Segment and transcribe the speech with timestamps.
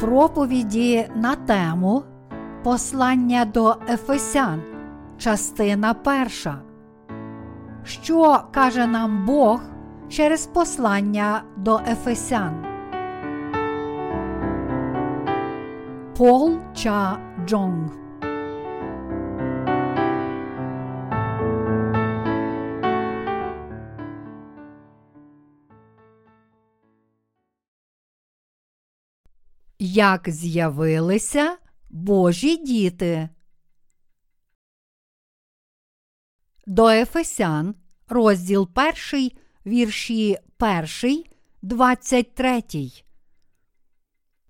[0.00, 2.02] проповіді на тему
[2.62, 4.62] Послання до Ефесян,
[5.18, 6.58] частина перша.
[7.84, 9.60] Що каже нам Бог
[10.08, 12.64] через послання до Ефесян?
[16.16, 17.90] Пол Ча Джонг
[29.82, 31.56] Як з'явилися
[31.90, 33.28] Божі діти?
[36.66, 37.74] До Ефесян,
[38.08, 38.68] розділ
[39.12, 39.30] 1,
[39.66, 40.38] вірші
[41.02, 41.24] 1,
[41.62, 42.62] 23.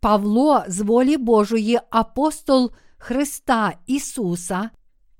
[0.00, 4.70] Павло з волі Божої апостол Христа Ісуса,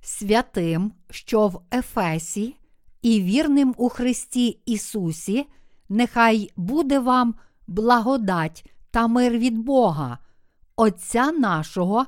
[0.03, 2.57] святим, що в Ефесі,
[3.03, 5.47] і вірним у Христі Ісусі,
[5.89, 7.35] нехай буде вам
[7.67, 10.19] благодать та мир від Бога,
[10.77, 12.07] Отця нашого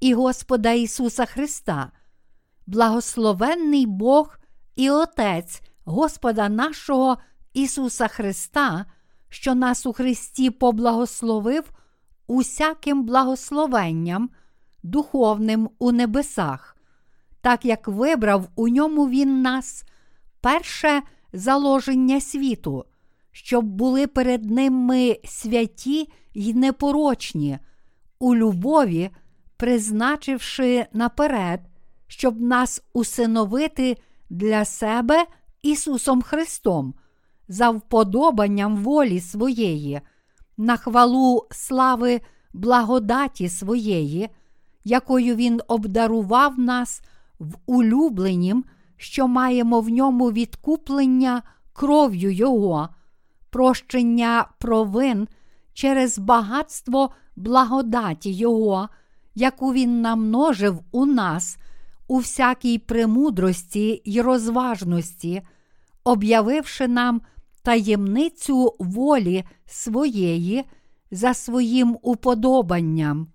[0.00, 1.92] і Господа Ісуса Христа,
[2.66, 4.38] благословенний Бог
[4.76, 7.18] і Отець Господа нашого
[7.52, 8.86] Ісуса Христа,
[9.28, 11.70] що нас у Христі поблагословив
[12.26, 14.30] усяким благословенням,
[14.82, 16.76] духовним у небесах,
[17.40, 19.84] так як вибрав у ньому Він нас
[20.40, 21.02] перше
[21.32, 22.84] заложення світу,
[23.32, 27.58] щоб були перед ним ми святі й непорочні,
[28.18, 29.10] у любові,
[29.56, 31.60] призначивши наперед,
[32.06, 33.96] щоб нас усиновити
[34.30, 35.26] для себе
[35.62, 36.94] Ісусом Христом,
[37.48, 40.00] за вподобанням волі своєї,
[40.56, 42.20] на хвалу слави
[42.52, 44.28] благодаті своєї,
[44.84, 47.02] якою Він обдарував нас
[47.38, 48.64] в улюбленім,
[48.96, 52.88] що маємо в ньому відкуплення кров'ю Його,
[53.50, 55.28] прощення провин
[55.74, 58.88] через багатство благодаті Його,
[59.34, 61.58] яку Він намножив у нас
[62.08, 65.42] у всякій премудрості й розважності,
[66.04, 67.20] об'явивши нам
[67.62, 70.64] таємницю волі своєї
[71.10, 73.28] за своїм уподобанням,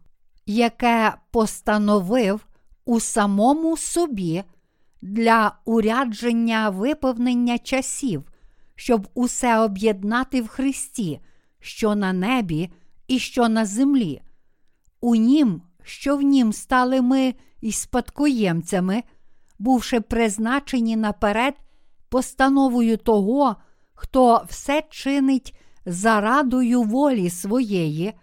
[0.46, 2.48] яке постановив
[2.86, 4.44] у самому собі
[5.02, 8.24] для урядження виповнення часів,
[8.76, 11.20] щоб усе об'єднати в Христі,
[11.60, 12.72] що на небі
[13.08, 14.22] і що на землі.
[15.02, 19.04] У нім, що в нім стали ми і спадкоємцями,
[19.60, 21.54] бувши призначені наперед
[22.10, 23.56] постановою того,
[23.94, 28.14] хто все чинить зарадою волі своєї,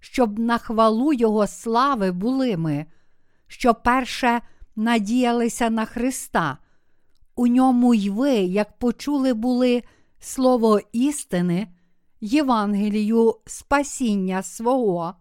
[0.00, 2.86] щоб на хвалу Його слави були ми,
[3.46, 4.40] що перше
[4.76, 6.58] надіялися на Христа.
[7.36, 9.82] У ньому й ви, як почули були
[10.20, 11.68] слово істини,
[12.24, 15.14] Євангелію спасіння свого,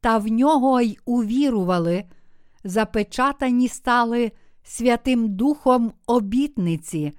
[0.00, 2.04] та в нього й увірували,
[2.64, 7.12] запечатані стали Святим Духом обітниці,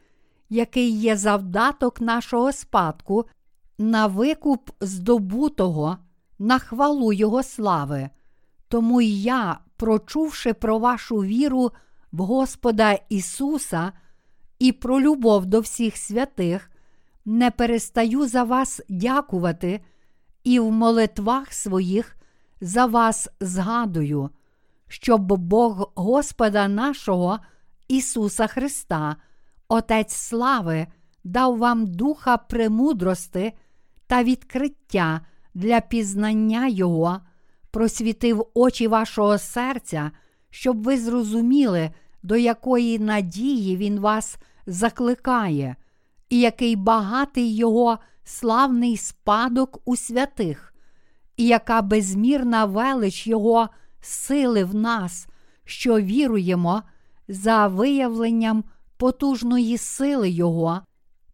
[0.49, 3.25] який є завдаток нашого спадку,
[3.77, 5.97] на викуп здобутого,
[6.39, 8.09] на хвалу Його слави.
[8.67, 11.71] Тому й я, прочувши про вашу віру
[12.11, 13.91] в Господа Ісуса
[14.59, 16.69] і про любов до всіх святих,
[17.25, 19.81] не перестаю за вас дякувати
[20.43, 22.15] і в молитвах своїх
[22.61, 24.29] за вас згадую,
[24.87, 27.39] щоб Бог Господа нашого
[27.87, 29.15] Ісуса Христа,
[29.67, 30.87] Отець слави,
[31.23, 33.53] дав вам духа премудрости
[34.07, 35.21] та відкриття
[35.53, 37.19] для пізнання Його,
[37.71, 40.11] просвітив очі вашого серця,
[40.49, 41.91] щоб ви зрозуміли,
[42.23, 45.75] до якої надії Він вас закликає
[46.29, 50.73] і який багатий його славний спадок у святих,
[51.37, 53.69] і яка безмірна велич Його
[54.01, 55.27] сили в нас,
[55.65, 56.83] що віруємо
[57.27, 58.63] за виявленням
[58.97, 60.81] потужної сили Його,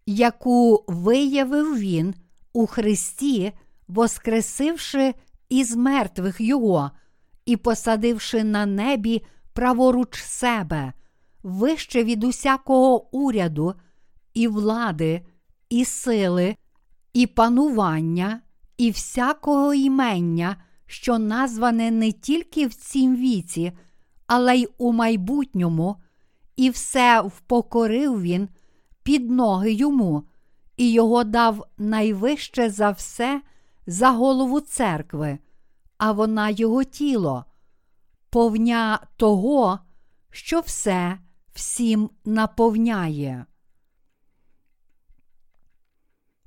[0.06, 2.16] яку виявив Він
[2.54, 3.52] у Христі,
[3.88, 5.14] воскресивши
[5.50, 6.92] із мертвих Його
[7.46, 9.22] і посадивши на небі
[9.54, 10.94] праворуч себе,
[11.44, 13.76] вище від усякого уряду
[14.34, 15.22] і влади,
[15.70, 16.56] і сили,
[17.14, 18.42] і панування,
[18.78, 20.56] і всякого імення,
[20.86, 23.72] що назване не тільки в цім віці,
[24.28, 25.96] але й у майбутньому,
[26.56, 28.50] і все впокорив він
[29.04, 30.24] під ноги йому,
[30.78, 33.42] і його дав найвище за все
[33.88, 35.40] за голову церкви,
[35.98, 37.46] а вона його тіло,
[38.30, 39.80] повня того,
[40.30, 41.20] що все
[41.54, 43.46] всім наповняє.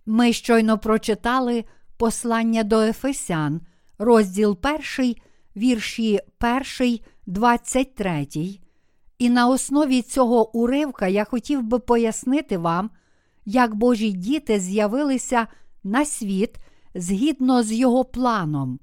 [0.07, 1.65] Ми щойно прочитали
[1.97, 3.61] послання до Ефесян,
[3.99, 4.59] розділ
[4.99, 5.15] 1,
[5.57, 6.21] вірші
[6.81, 8.27] 1, 23.
[9.19, 12.91] І на основі цього уривка я хотів би пояснити вам,
[13.45, 15.47] як Божі діти з'явилися
[15.85, 16.57] на світ
[16.95, 18.79] згідно з його планом.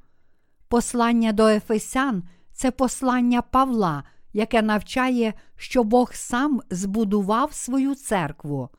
[0.68, 2.24] Послання до Ефесян
[2.54, 4.04] це послання Павла,
[4.34, 8.70] яке навчає, що Бог сам збудував свою церкву.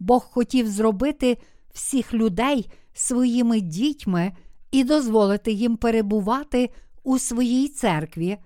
[0.00, 1.38] Бог хотів зробити
[1.74, 4.32] всіх людей своїми дітьми
[4.70, 6.70] і дозволити їм перебувати
[7.02, 8.38] у своїй церкві.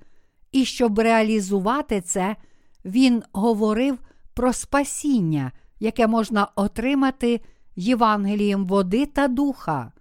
[0.53, 2.37] І щоб реалізувати це,
[2.85, 3.99] він говорив
[4.35, 7.41] про спасіння, яке можна отримати
[7.77, 9.93] Євангелієм води та духа.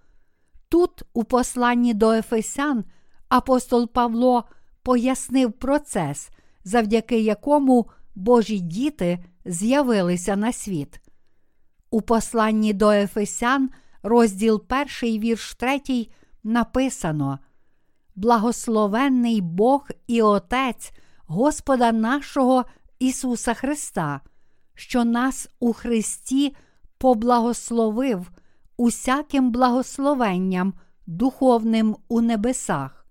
[0.70, 2.84] Тут, у посланні до Ефесян,
[3.30, 4.44] апостол Павло
[4.84, 6.30] пояснив процес,
[6.64, 11.02] завдяки якому Божі діти з'явилися на світ.
[11.90, 13.70] У посланні до Ефесян,
[14.04, 14.64] розділ
[15.02, 16.08] 1, вірш 3,
[16.44, 17.40] написано:
[18.16, 20.92] Благословенний Бог і Отець
[21.26, 22.66] Господа нашого
[23.00, 24.22] Ісуса Христа,
[24.76, 26.56] що нас у Христі
[26.98, 28.32] поблагословив
[28.78, 30.74] усяким благословенням
[31.08, 33.06] духовним у небесах.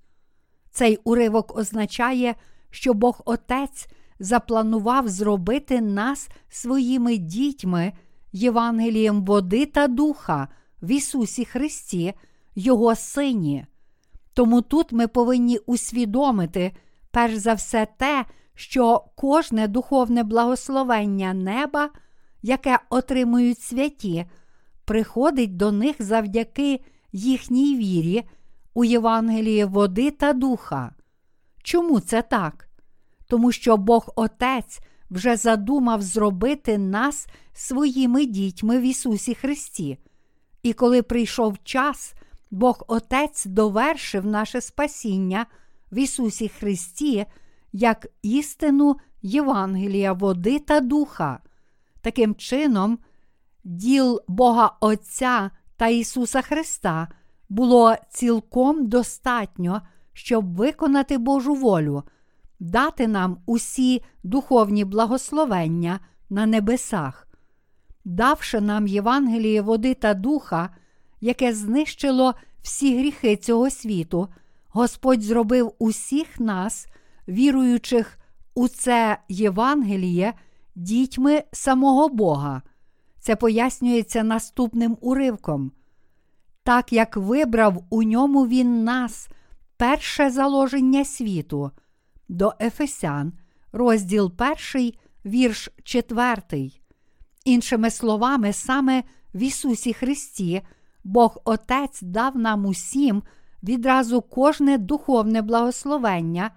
[0.71, 2.35] Цей уривок означає,
[2.71, 3.89] що Бог Отець
[4.19, 7.93] запланував зробити нас своїми дітьми
[8.33, 10.49] Євангелієм води та духа
[10.83, 12.15] в Ісусі Христі,
[12.55, 13.67] Його Сині.
[14.35, 16.73] Тому тут ми повинні усвідомити,
[17.11, 18.25] перш за все, те,
[18.55, 21.91] що кожне духовне благословення неба,
[22.43, 24.27] яке отримують святі,
[24.85, 26.81] приходить до них завдяки
[27.13, 28.25] їхній вірі
[28.75, 30.95] у Євангелії води та духа.
[31.63, 32.69] Чому це так?
[33.27, 34.81] Тому що Бог Отець
[35.11, 39.99] вже задумав зробити нас своїми дітьми в Ісусі Христі.
[40.63, 42.15] І коли прийшов час,
[42.51, 45.47] Бог Отець довершив наше спасіння
[45.93, 47.27] в Ісусі Христі
[47.73, 51.41] як істину Євангелія, води та духа.
[52.01, 52.99] Таким чином,
[53.65, 57.09] діл Бога Отця та Ісуса Христа
[57.49, 59.83] було цілком достатньо,
[60.13, 62.03] щоб виконати Божу волю,
[62.61, 66.01] дати нам усі духовні благословення
[66.31, 67.29] на небесах,
[68.05, 70.71] давши нам Євангеліє води та духа,
[71.21, 74.29] яке знищило всі гріхи цього світу,
[74.69, 76.87] Господь зробив усіх нас,
[77.29, 78.19] віруючих
[78.55, 80.35] у це Євангеліє,
[80.75, 82.63] дітьми самого Бога.
[83.21, 85.73] Це пояснюється наступним уривком.
[86.63, 89.29] Так як вибрав у ньому він нас
[89.77, 91.71] перше заложення світу,
[92.29, 93.33] до Ефесян,
[93.73, 94.33] розділ
[94.75, 94.93] 1,
[95.25, 96.43] вірш 4.
[97.45, 99.03] Іншими словами, саме
[99.35, 100.63] в Ісусі Христі
[101.05, 103.23] Бог Отець дав нам усім
[103.63, 106.51] відразу кожне духовне благословення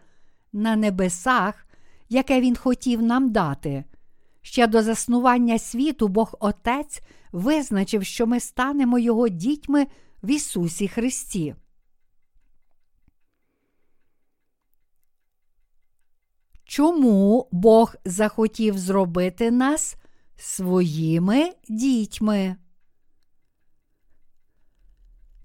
[0.54, 1.68] на небесах,
[2.10, 3.84] яке Він хотів нам дати.
[4.42, 7.02] Ще до заснування світу Бог Отець
[7.32, 9.88] визначив, що ми станемо Його дітьми
[10.24, 11.56] в Ісусі Христі.
[16.70, 19.96] Чому Бог захотів зробити нас
[20.38, 22.56] своїми дітьми?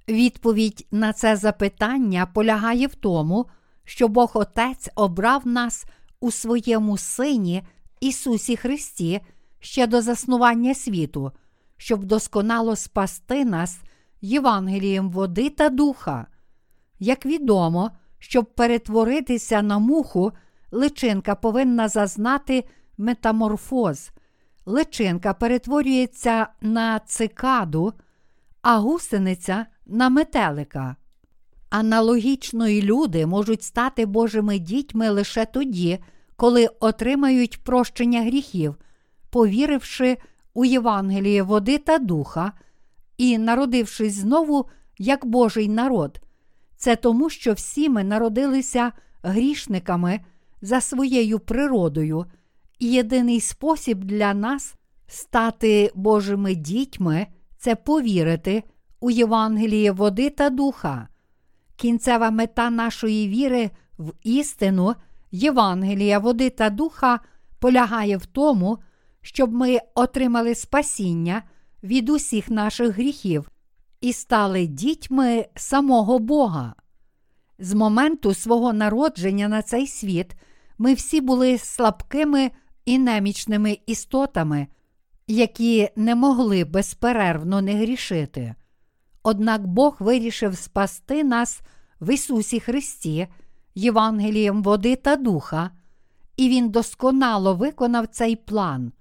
[0.09, 3.47] Відповідь на це запитання полягає в тому,
[3.85, 5.87] що Бог Отець обрав нас
[6.21, 7.62] у своєму Сині
[8.00, 9.21] Ісусі Христі
[9.61, 11.33] ще до заснування світу,
[11.76, 13.81] щоб досконало спасти нас
[14.21, 16.26] Євангелієм води та духа.
[16.99, 20.33] Як відомо, щоб перетворитися на муху,
[20.75, 22.64] личинка повинна зазнати
[22.99, 24.11] метаморфоз.
[24.66, 27.93] Личинка перетворюється на цикаду,
[28.62, 30.97] а гусениця на метелика.
[31.71, 35.99] Аналогічно і люди можуть стати Божими дітьми лише тоді,
[36.37, 38.76] коли отримають прощення гріхів,
[39.31, 40.16] повіривши
[40.54, 42.52] у Євангеліє води та духа
[43.16, 46.21] і народившись знову як Божий народ.
[46.76, 50.21] Це тому, що всі ми народилися грішниками
[50.64, 52.26] за своєю природою,
[52.78, 54.75] і єдиний спосіб для нас
[55.06, 58.62] стати Божими дітьми це повірити
[59.00, 61.09] у Євангеліє води та духа.
[61.76, 64.94] Кінцева мета нашої віри в істину
[65.30, 67.21] Євангелія води та духа
[67.59, 68.78] полягає в тому,
[69.23, 71.42] щоб ми отримали спасіння
[71.83, 73.50] від усіх наших гріхів
[74.00, 76.75] і стали дітьми самого Бога.
[77.59, 80.37] З моменту свого народження на цей світ
[80.78, 82.50] ми всі були слабкими
[82.85, 84.66] і немічними істотами,
[85.26, 88.54] які не могли безперервно не грішити.
[89.23, 91.61] Однак Бог вирішив спасти нас
[92.00, 93.26] в Ісусі Христі,
[93.75, 95.71] Євангелієм води та духа,
[96.37, 98.93] і Він досконало виконав цей план.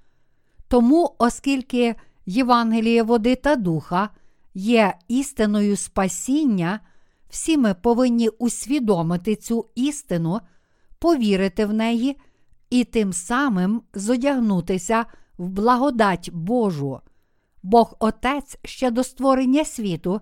[0.68, 4.10] Тому, оскільки Євангеліє води та духа
[4.54, 6.80] є істиною спасіння,
[7.30, 10.40] всі ми повинні усвідомити цю істину,
[11.04, 12.18] повірити в неї
[12.70, 15.06] і тим самим зодягнутися
[15.38, 17.00] в благодать Божу.
[17.64, 20.22] Бог Отець ще до створення світу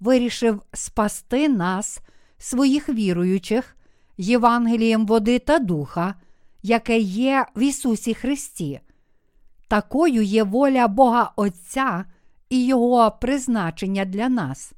[0.00, 2.00] вирішив спасти нас,
[2.38, 3.76] своїх віруючих,
[4.18, 6.14] Євангелієм води та духа,
[6.62, 8.80] яке є в Ісусі Христі.
[9.68, 12.04] Такою є воля Бога Отця
[12.50, 14.72] і Його призначення для нас.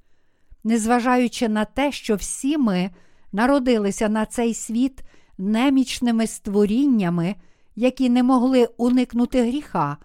[0.65, 2.91] Незважаючи на те, що всі ми
[3.33, 5.05] народилися на цей світ
[5.39, 7.35] немічними створіннями,
[7.77, 9.97] які не могли уникнути гріха,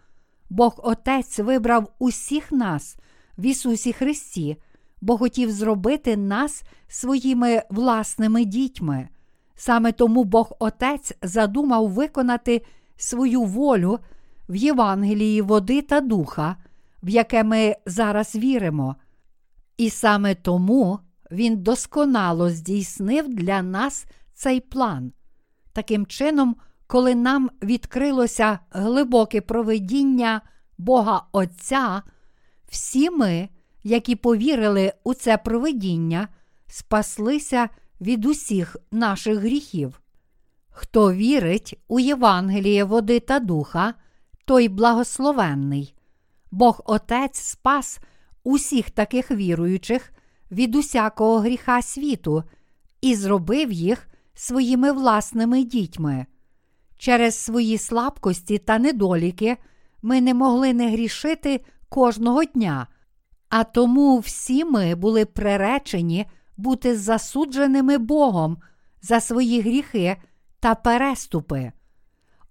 [0.49, 2.97] Бог Отець вибрав усіх нас
[3.37, 4.57] в Ісусі Христі,
[5.01, 9.09] бо хотів зробити нас своїми власними дітьми.
[9.55, 12.61] Саме тому Бог Отець задумав виконати
[12.97, 13.99] свою волю
[14.49, 16.55] в Євангелії води та духа,
[17.03, 18.95] в яке ми зараз віримо.
[19.77, 20.99] І саме тому
[21.31, 25.11] Він досконало здійснив для нас цей план.
[25.79, 26.55] Таким чином,
[26.87, 30.41] коли нам відкрилося глибоке провидіння
[30.77, 32.01] Бога Отця,
[32.69, 33.49] всі ми,
[33.83, 36.27] які повірили у це провидіння,
[36.67, 37.69] спаслися
[38.01, 40.01] від усіх наших гріхів.
[40.69, 43.93] Хто вірить у Євангеліє води та духа,
[44.45, 45.95] той благословенний.
[46.51, 47.99] Бог Отець спас
[48.43, 50.11] усіх таких віруючих
[50.51, 52.43] від усякого гріха світу
[53.01, 54.08] і зробив їх
[54.39, 56.25] своїми власними дітьми.
[56.97, 59.57] Через свої слабкості та недоліки
[60.01, 62.87] ми не могли не грішити кожного дня,
[63.49, 66.25] а тому всі ми були приречені
[66.57, 68.57] бути засудженими Богом
[69.01, 70.17] за свої гріхи
[70.59, 71.71] та переступи.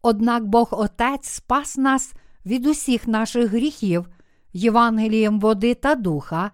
[0.03, 2.13] Однак Бог Отець спас нас
[2.47, 4.09] від усіх наших гріхів
[4.53, 6.51] Євангелієм води та духа,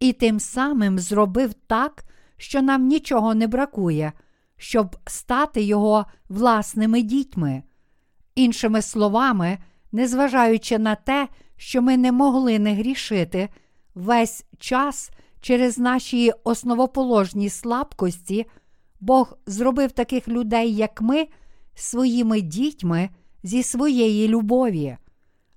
[0.00, 2.04] і тим самим зробив так,
[2.36, 4.12] що нам нічого не бракує,
[4.58, 7.62] щоб стати Його власними дітьми.
[8.34, 9.58] Іншими словами,
[9.92, 13.48] незважаючи на те, що ми не могли не грішити,
[13.94, 15.10] весь час
[15.40, 18.46] через наші основоположні слабкості,
[19.00, 21.26] Бог зробив таких людей, як ми,
[21.74, 23.10] своїми дітьми
[23.42, 24.96] зі своєї любові.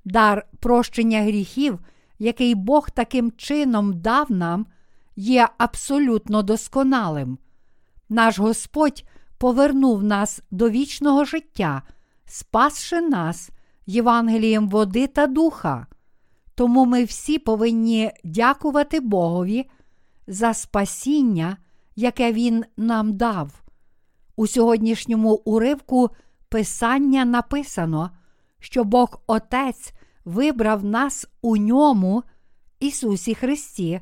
[0.06, 1.80] Дар прощення гріхів,
[2.20, 4.66] який Бог таким чином дав нам,
[5.16, 7.38] є абсолютно досконалим.
[8.12, 9.06] Наш Господь
[9.38, 11.82] повернув нас до вічного життя,
[12.26, 13.50] спасши нас
[13.86, 15.88] Євангелієм води та духа.
[16.56, 19.70] Тому ми всі повинні дякувати Богові
[20.28, 21.58] за спасіння,
[21.96, 23.64] яке Він нам дав.
[24.36, 26.10] У сьогоднішньому уривку
[26.50, 28.12] Писання написано,
[28.60, 29.94] що Бог Отець
[30.26, 32.24] вибрав нас у ньому,
[32.80, 34.02] Ісусі Христі,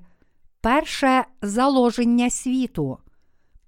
[0.61, 2.97] перше заложення світу.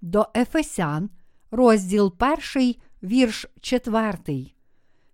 [0.02, 1.10] До Ефесян,
[1.50, 2.14] розділ
[2.54, 4.16] 1, вірш 4.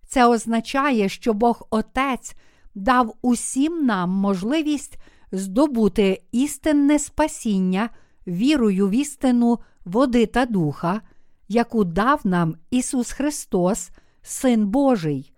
[0.06, 2.34] Це означає, що Бог Отець
[2.74, 4.98] дав усім нам можливість
[5.32, 7.90] здобути істинне спасіння
[8.26, 11.00] вірою в істину води та духа,
[11.48, 13.90] яку дав нам Ісус Христос,
[14.22, 15.32] Син Божий.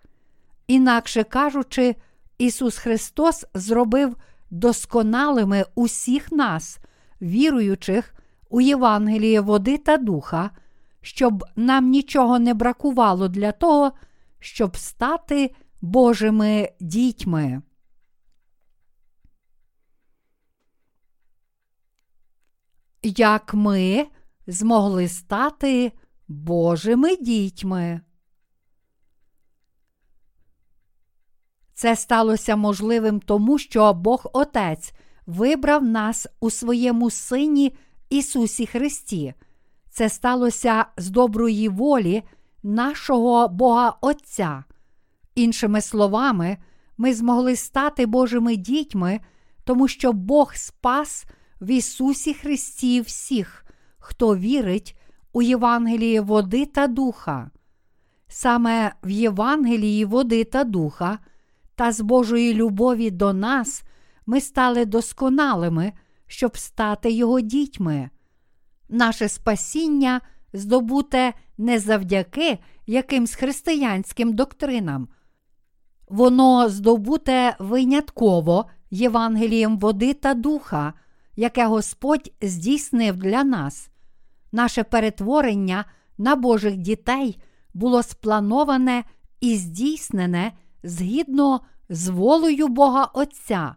[0.67, 1.95] Інакше кажучи,
[2.37, 4.15] Ісус Христос зробив
[4.51, 6.79] досконалими усіх нас,
[7.21, 8.13] віруючих
[8.51, 10.51] у Євангеліє води та духа,
[11.01, 13.91] щоб нам нічого не бракувало для того,
[14.39, 17.61] щоб стати Божими дітьми.
[23.03, 24.07] Як ми
[24.47, 25.91] змогли стати
[26.27, 28.01] Божими дітьми?
[31.73, 34.93] Це сталося можливим тому, що Бог Отець
[35.25, 37.75] вибрав нас у своєму Сині
[38.11, 39.33] Ісусі Христі.
[39.89, 42.23] Це сталося з доброї волі
[42.63, 44.63] нашого Бога Отця.
[45.35, 46.57] Іншими словами,
[46.97, 49.19] ми змогли стати Божими дітьми,
[49.63, 51.25] тому що Бог спас
[51.61, 53.65] в Ісусі Христі всіх,
[53.97, 54.97] хто вірить
[55.33, 57.51] у Євангеліє води та духа.
[58.27, 61.19] Саме в Євангелії води та духа
[61.75, 63.83] та з Божої любові до нас
[64.25, 65.93] ми стали досконалими,
[66.31, 68.09] щоб стати Його дітьми.
[68.89, 70.21] Наше спасіння
[70.53, 75.07] здобуте не завдяки якимсь християнським доктринам.
[76.09, 80.93] Воно здобуте винятково Євангелієм води та духа,
[81.35, 83.89] яке Господь здійснив для нас.
[84.51, 85.85] Наше перетворення
[86.17, 87.41] на Божих дітей
[87.73, 89.03] було сплановане
[89.39, 90.51] і здійснене
[90.83, 93.75] згідно з волею Бога Отця.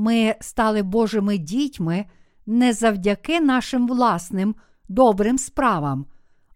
[0.00, 2.04] Ми стали Божими дітьми
[2.46, 4.54] не завдяки нашим власним
[4.88, 6.06] добрим справам,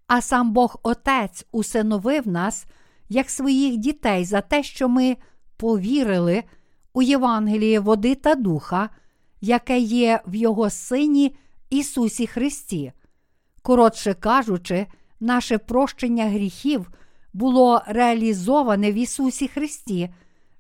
[0.06, 2.66] а сам Бог Отець усиновив нас
[3.08, 5.16] як своїх дітей за те, що ми
[5.56, 6.42] повірили
[6.92, 8.88] у Євангеліє води та духа,
[9.40, 11.36] яке є в Його Сині
[11.70, 12.92] Ісусі Христі.
[13.62, 14.86] Коротше кажучи,
[15.20, 16.90] наше прощення гріхів
[17.32, 20.10] було реалізоване в Ісусі Христі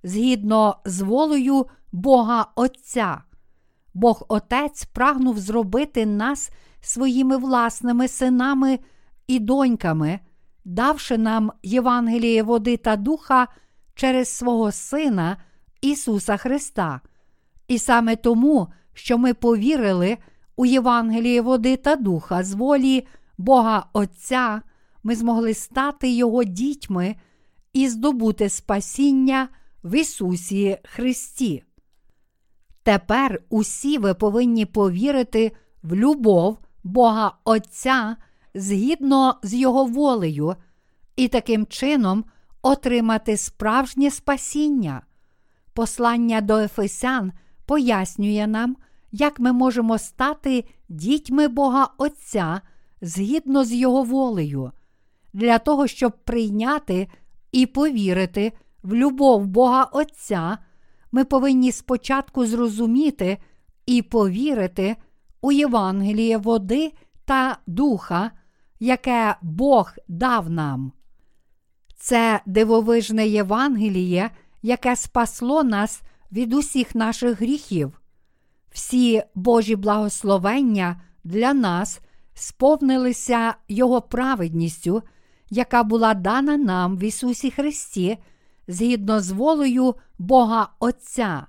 [0.02, 3.22] згідно з волею Бога Отця.
[3.94, 8.78] Бог Отець прагнув зробити нас своїми власними синами
[9.26, 10.20] і доньками,
[10.64, 13.48] давши нам Євангеліє води та духа
[13.94, 15.36] через свого Сина
[15.80, 17.00] Ісуса Христа.
[17.68, 20.18] І саме тому, що ми повірили
[20.56, 23.06] у Євангеліє води та духа з волі
[23.38, 24.62] Бога Отця,
[25.02, 27.16] ми змогли стати Його дітьми
[27.72, 29.48] і здобути спасіння
[29.84, 31.64] в Ісусі Христі.
[32.84, 38.16] Тепер усі ви повинні повірити в любов Бога Отця
[38.54, 40.56] згідно з Його волею,
[41.16, 42.24] і таким чином
[42.62, 45.02] отримати справжнє спасіння.
[45.72, 47.32] Послання до Ефесян
[47.66, 48.76] пояснює нам,
[49.12, 52.60] як ми можемо стати дітьми Бога Отця
[53.00, 54.72] згідно з Його волею.
[55.32, 57.08] Для того, щоб прийняти
[57.52, 60.58] і повірити в любов Бога Отця,
[61.14, 63.38] ми повинні спочатку зрозуміти
[63.86, 64.96] і повірити
[65.40, 66.92] у Євангеліє води
[67.24, 68.30] та духа,
[68.80, 70.92] яке Бог дав нам.
[71.96, 74.30] Це дивовижне Євангеліє,
[74.62, 76.02] яке спасло нас
[76.32, 78.00] від усіх наших гріхів.
[78.70, 82.00] Всі Божі благословення для нас
[82.34, 85.02] сповнилися Його праведністю,
[85.50, 88.18] яка була дана нам в Ісусі Христі,
[88.68, 91.46] згідно з волею Бога Отця,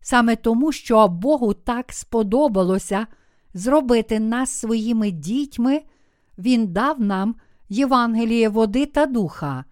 [0.00, 3.06] саме тому, що Богу так сподобалося
[3.54, 5.82] зробити нас своїми дітьми,
[6.38, 7.34] Він дав нам
[7.68, 9.64] Євангеліє води та духа.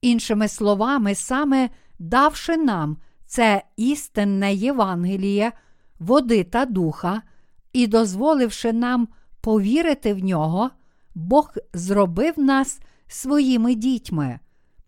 [0.00, 5.52] Іншими словами, саме давши нам це істинне Євангеліє,
[5.98, 7.22] води та духа,
[7.72, 9.08] і дозволивши нам
[9.40, 10.70] повірити в нього,
[11.14, 14.38] Бог зробив нас своїми дітьми.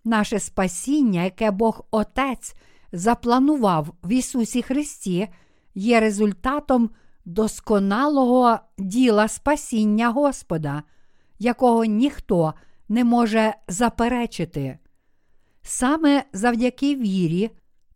[0.08, 2.54] Наше спасіння, яке Бог Отець
[2.92, 5.28] запланував в Ісусі Христі,
[5.74, 6.90] є результатом
[7.24, 10.82] досконалого діла спасіння Господа,
[11.38, 12.54] якого ніхто
[12.88, 14.78] не може заперечити.
[15.62, 17.50] Саме завдяки вірі,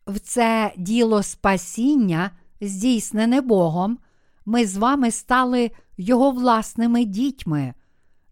[0.07, 3.99] в це діло спасіння, здійснене Богом,
[4.47, 7.75] ми з вами стали Його власними дітьми.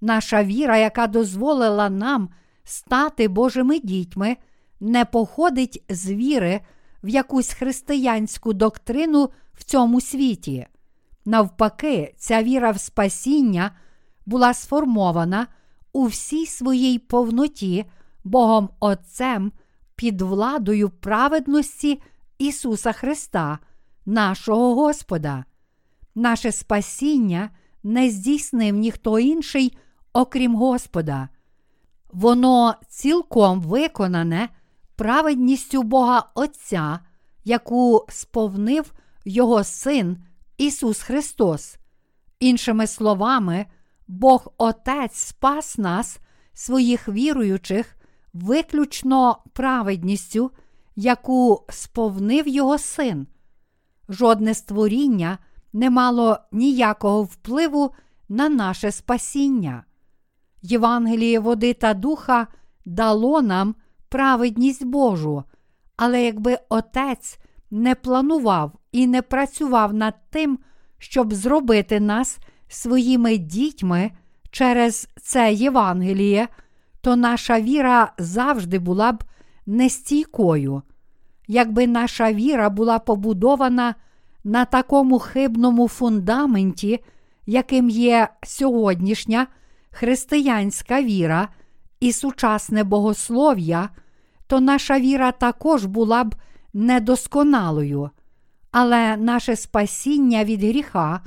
[0.01, 2.29] Наша віра, яка дозволила нам
[2.71, 4.37] стати Божими дітьми,
[4.81, 6.61] не походить з віри
[7.03, 10.67] в якусь християнську доктрину в цьому світі.
[11.25, 13.71] Навпаки, ця віра в спасіння
[14.27, 15.47] була сформована
[15.93, 17.85] у всій своїй повноті
[18.25, 19.53] Богом Отцем
[19.97, 22.03] під владою праведності
[22.39, 23.59] Ісуса Христа,
[24.07, 25.45] нашого Господа.
[26.15, 27.51] Наше спасіння
[27.83, 29.77] не здійснив ніхто інший,
[30.13, 31.29] окрім Господа.
[32.13, 34.49] Воно цілком виконане
[34.97, 36.99] праведністю Бога Отця,
[37.45, 38.93] яку сповнив
[39.25, 40.25] Його Син
[40.59, 41.77] Ісус Христос.
[42.41, 43.67] Іншими словами,
[44.09, 46.19] Бог Отець спас нас,
[46.53, 47.97] своїх віруючих,
[48.33, 50.51] виключно праведністю,
[50.97, 53.27] яку сповнив Його Син.
[54.09, 55.39] Жодне створіння
[55.73, 57.95] не мало ніякого впливу
[58.29, 59.85] на наше спасіння.
[60.63, 62.47] Євангеліє води та духа
[62.85, 63.75] дало нам
[64.09, 65.45] праведність Божу,
[65.97, 67.39] але якби Отець
[67.71, 70.59] не планував і не працював над тим,
[70.99, 74.11] щоб зробити нас своїми дітьми
[74.51, 76.49] через це Євангеліє,
[77.01, 79.25] то наша віра завжди була б
[79.67, 80.83] нестійкою.
[81.49, 83.95] Якби наша віра була побудована
[84.45, 87.05] на такому хибному фундаменті,
[87.47, 89.47] яким є сьогоднішня
[89.91, 91.49] християнська віра
[92.01, 93.89] і сучасне богослов'я,
[94.47, 96.35] то наша віра також була б
[96.73, 98.11] недосконалою,
[98.71, 101.21] але наше спасіння від гріха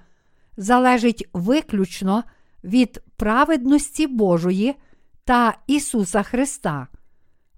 [0.58, 2.24] залежить виключно
[2.64, 4.76] від праведності Божої
[5.24, 6.88] та Ісуса Христа.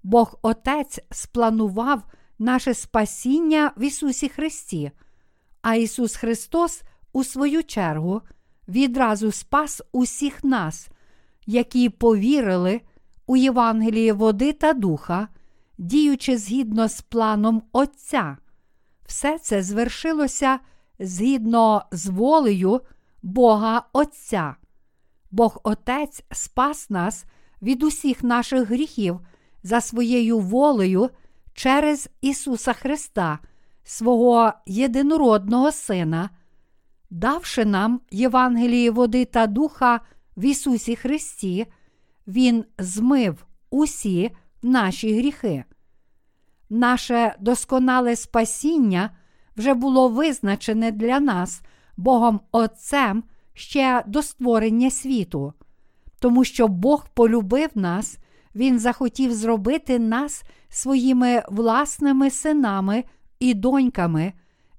[0.02, 2.02] Бог Отець спланував
[2.38, 4.90] наше спасіння в Ісусі Христі,
[5.62, 8.22] а Ісус Христос, у свою чергу,
[8.68, 10.88] відразу спас усіх нас,
[11.46, 12.80] які повірили
[13.26, 15.28] у Євангеліє води та духа,
[15.78, 18.36] діючи згідно з планом Отця.
[19.06, 20.58] Все це звершилося
[20.98, 22.80] згідно з волею
[23.22, 24.56] Бога Отця.
[25.30, 27.24] Бог Отець спас нас
[27.62, 29.20] від усіх наших гріхів
[29.62, 31.10] за своєю волею
[31.54, 33.38] через Ісуса Христа,
[33.84, 36.30] свого єдинородного Сина,
[37.10, 40.00] давши нам Євангеліє води та духа
[40.36, 41.66] в Ісусі Христі,
[42.26, 44.30] Він змив усі
[44.62, 45.64] наші гріхи.
[46.70, 49.10] Наше досконале спасіння
[49.56, 51.62] вже було визначене для нас
[51.96, 55.52] Богом Отцем ще до створення світу,
[56.18, 58.18] тому що Бог полюбив нас,
[58.54, 63.04] Він захотів зробити нас своїми власними синами
[63.40, 64.32] і доньками,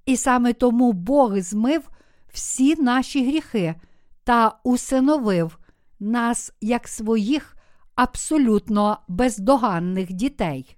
[0.06, 1.90] і саме тому Бог змив
[2.34, 3.76] всі наші гріхи
[4.28, 5.58] та усиновив
[6.00, 7.58] нас як своїх
[7.96, 10.78] абсолютно бездоганних дітей.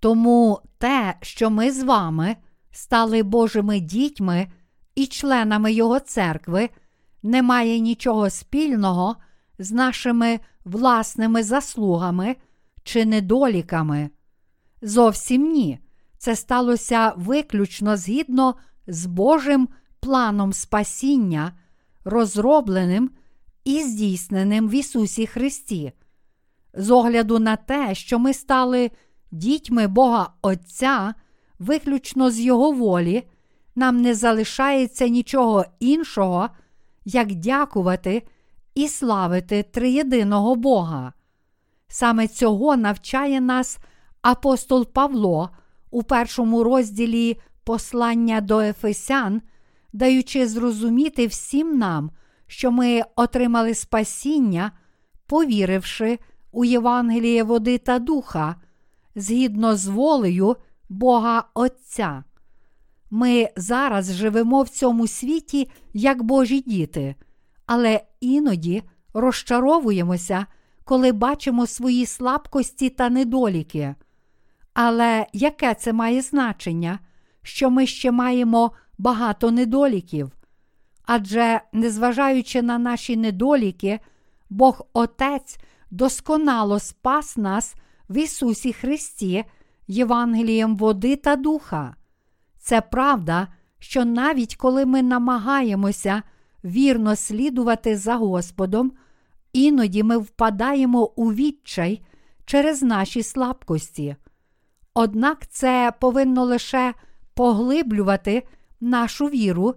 [0.00, 2.36] Тому те, що ми з вами
[2.70, 4.48] стали Божими дітьми
[4.94, 6.70] і членами Його церкви,
[7.22, 9.16] не має нічого спільного
[9.58, 12.36] з нашими власними заслугами
[12.82, 14.10] чи недоліками.
[14.82, 15.78] Зовсім ні.
[16.18, 18.54] Це сталося виключно згідно
[18.86, 19.68] з Божим
[20.00, 21.52] планом спасіння,
[22.06, 23.10] розробленим
[23.64, 25.92] і здійсненим в Ісусі Христі.
[26.74, 28.90] З огляду на те, що ми стали
[29.30, 31.14] дітьми Бога Отця,
[31.58, 33.28] виключно з Його волі,
[33.74, 36.48] нам не залишається нічого іншого,
[37.04, 38.22] як дякувати
[38.74, 41.12] і славити триєдиного Бога.
[41.88, 43.78] Саме цього навчає нас
[44.22, 45.50] апостол Павло
[45.90, 49.42] у першому розділі послання до Ефесян,
[49.96, 52.10] даючи зрозуміти всім нам,
[52.46, 54.72] що ми отримали спасіння,
[55.26, 56.18] повіривши
[56.52, 58.56] у Євангеліє води та духа,
[59.14, 60.56] згідно з волею
[60.88, 62.24] Бога Отця.
[63.10, 67.14] Ми зараз живемо в цьому світі як Божі діти,
[67.66, 68.82] але іноді
[69.14, 70.46] розчаровуємося,
[70.84, 73.94] коли бачимо свої слабкості та недоліки.
[74.74, 76.98] Але яке це має значення,
[77.42, 80.32] що ми ще маємо багато недоліків?
[81.04, 84.00] Адже, незважаючи на наші недоліки,
[84.50, 85.58] Бог Отець
[85.90, 87.74] досконало спас нас
[88.08, 89.44] в Ісусі Христі,
[89.88, 91.96] Євангелієм води та духа.
[92.58, 96.22] Це правда, що навіть коли ми намагаємося
[96.64, 98.92] вірно слідувати за Господом,
[99.52, 102.02] іноді ми впадаємо у відчай
[102.44, 104.16] через наші слабкості.
[104.94, 106.94] Однак це повинно лише
[107.34, 108.42] поглиблювати
[108.80, 109.74] нашу віру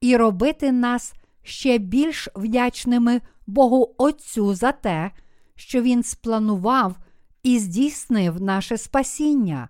[0.00, 5.10] і робити нас ще більш вдячними Богу Отцю за те,
[5.54, 6.96] що Він спланував
[7.42, 9.68] і здійснив наше спасіння,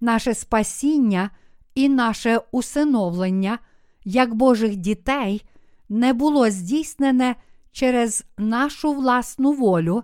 [0.00, 1.30] наше спасіння
[1.74, 3.58] і наше усиновлення
[4.04, 5.44] як Божих дітей
[5.88, 7.36] не було здійснене
[7.72, 10.02] через нашу власну волю,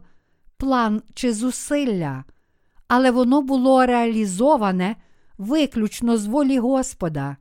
[0.57, 2.25] план чи зусилля,
[2.89, 4.97] але воно було реалізоване
[5.39, 7.37] виключно з волі Господа.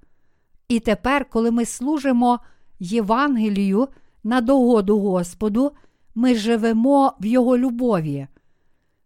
[0.67, 2.39] І тепер, коли ми служимо
[2.80, 3.88] Євангелію
[4.23, 5.71] на догоду Господу,
[6.15, 8.28] ми живемо в Його любові.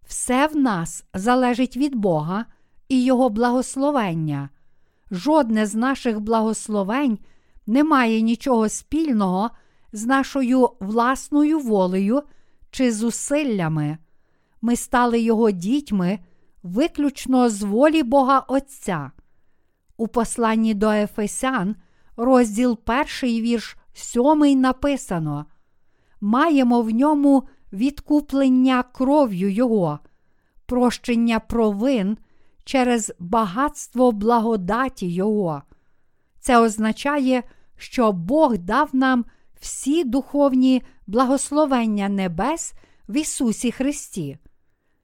[0.08, 2.46] Все в нас залежить від Бога
[2.90, 4.50] і Його благословення.
[5.12, 7.20] Жодне з наших благословень
[7.68, 9.50] не має нічого спільного
[9.94, 12.22] з нашою власною волею
[12.72, 13.98] чи зусиллями.
[14.62, 16.20] Ми стали Його дітьми
[16.64, 19.12] виключно з волі Бога Отця.
[20.00, 21.76] У посланні до Ефесян,
[22.18, 25.46] розділ перший вірш сьомий написано:
[26.22, 30.00] Маємо в ньому відкуплення кров'ю Його,
[30.66, 32.18] прощення провин
[32.64, 35.62] через багатство благодаті Його.
[36.40, 37.44] Це означає,
[37.78, 39.26] що Бог дав нам
[39.60, 42.74] всі духовні благословення небес
[43.10, 44.38] в Ісусі Христі.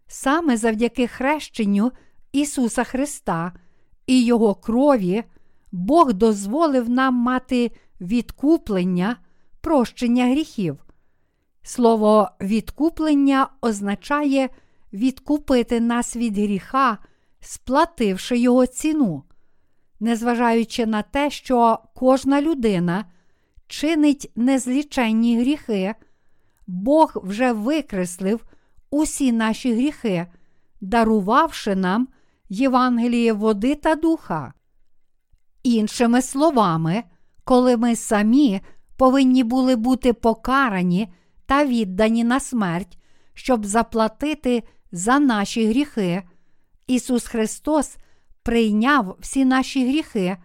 [0.08, 1.92] Саме завдяки хрещенню
[2.32, 3.54] Ісуса Христа
[4.08, 5.24] і Його крові
[5.72, 9.18] Бог дозволив нам мати відкуплення,
[9.62, 10.78] прощення гріхів.
[11.64, 14.50] Слово відкуплення означає
[14.94, 16.98] відкупити нас від гріха,
[17.40, 19.24] сплативши його ціну.
[20.00, 23.06] Незважаючи на те, що кожна людина
[23.68, 25.96] чинить незліченні гріхи,
[26.68, 28.46] Бог вже викреслив
[28.90, 30.28] усі наші гріхи,
[30.82, 32.08] дарувавши нам
[32.50, 34.54] Євангеліє води та духа.
[35.64, 37.04] Іншими словами,
[37.44, 38.62] коли ми самі
[38.98, 41.14] повинні були бути покарані
[41.46, 42.98] та віддані на смерть,
[43.34, 46.24] щоб заплатити за наші гріхи.
[46.88, 47.98] Ісус Христос
[48.44, 50.38] прийняв всі наші гріхи,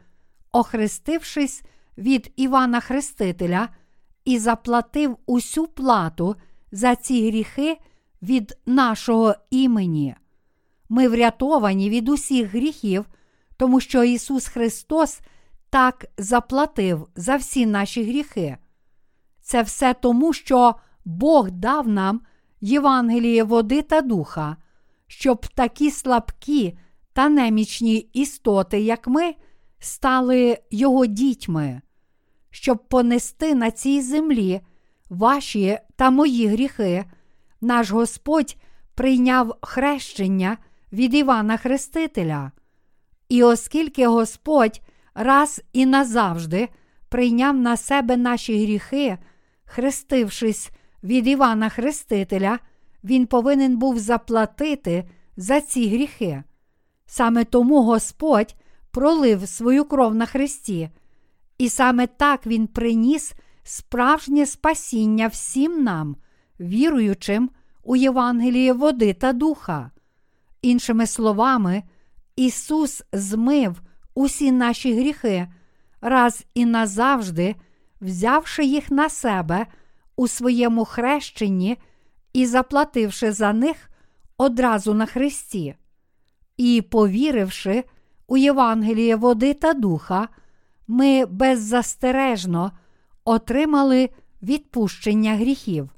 [0.53, 1.63] охрестившись
[1.99, 3.69] від Івана Хрестителя,
[4.25, 6.37] і заплатив усю плату
[6.73, 7.79] за ці гріхи
[8.23, 10.15] від нашого імені.
[10.93, 13.05] Ми врятовані від усіх гріхів,
[13.57, 15.21] тому що Ісус Христос
[15.71, 18.57] так заплатив за всі наші гріхи.
[19.41, 20.75] Це все тому, що
[21.05, 22.21] Бог дав нам
[22.61, 24.57] Євангеліє води та духа,
[25.07, 26.79] щоб такі слабкі
[27.13, 29.35] та немічні істоти, як ми,
[29.79, 31.81] стали Його дітьми,
[32.51, 34.61] щоб понести на цій землі
[35.11, 37.05] ваші та мої гріхи,
[37.61, 38.57] наш Господь
[38.95, 40.59] прийняв хрещення
[40.93, 42.53] від Івана Хрестителя.
[43.29, 44.81] І оскільки Господь
[45.15, 46.69] раз і назавжди
[47.09, 49.19] прийняв на себе наші гріхи,
[49.65, 50.71] хрестившись
[51.03, 52.59] від Івана Хрестителя,
[53.05, 55.05] Він повинен був заплатити
[55.37, 56.43] за ці гріхи.
[57.07, 58.55] Саме тому Господь
[58.91, 60.91] пролив свою кров на Христі,
[61.59, 66.17] і саме так Він приніс справжнє спасіння всім нам,
[66.61, 67.51] віруючим
[67.83, 69.91] у Євангеліє води та духа.
[70.63, 71.83] Іншими словами,
[72.37, 73.81] Ісус змив
[74.15, 75.49] усі наші гріхи,
[76.01, 77.57] раз і назавжди,
[78.01, 79.67] взявши їх на себе
[80.17, 81.79] у своєму хрещенні
[82.33, 83.91] і заплативши за них
[84.37, 85.75] одразу на Христі.
[86.57, 87.85] І, повіривши
[88.27, 90.29] у Євангеліє води та духа,
[90.89, 92.73] ми беззастережно
[93.25, 94.11] отримали
[94.43, 95.91] відпущення гріхів.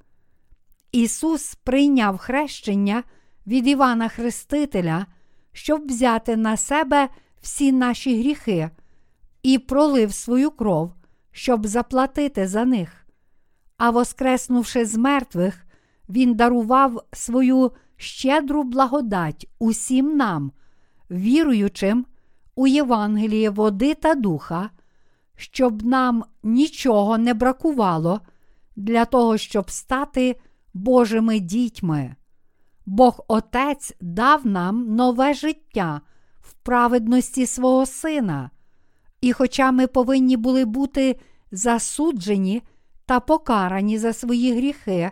[0.93, 3.03] Ісус прийняв хрещення
[3.47, 5.07] від Івана Хрестителя,
[5.53, 7.09] щоб взяти на себе
[7.41, 8.71] всі наші гріхи
[9.43, 10.93] і пролив свою кров,
[11.31, 13.07] щоб заплатити за них.
[13.77, 15.67] А воскреснувши з мертвих,
[16.09, 20.53] Він дарував свою щедру благодать усім нам,
[21.11, 22.07] віруючим
[22.55, 24.71] у Євангеліє води та духа,
[25.37, 28.21] щоб нам нічого не бракувало
[28.77, 30.37] для того, щоб стати
[30.75, 32.15] Божими дітьми.
[32.87, 36.01] Бог Отець дав нам нове життя
[36.41, 38.51] в праведності свого Сина.
[39.21, 41.21] І хоча ми повинні були бути
[41.53, 42.63] засуджені
[43.07, 45.11] та покарані за свої гріхи,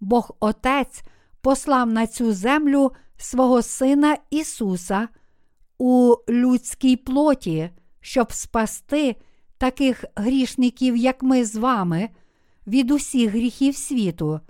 [0.00, 1.02] Бог Отець
[1.40, 5.08] послав на цю землю свого Сина Ісуса
[5.78, 7.70] у людській плоті,
[8.00, 9.16] щоб спасти
[9.58, 12.08] таких грішників, як ми з вами,
[12.66, 14.40] від усіх гріхів світу.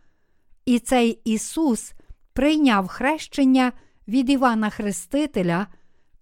[0.65, 1.93] І цей Ісус
[2.41, 3.73] прийняв хрещення
[4.09, 5.67] від Івана Хрестителя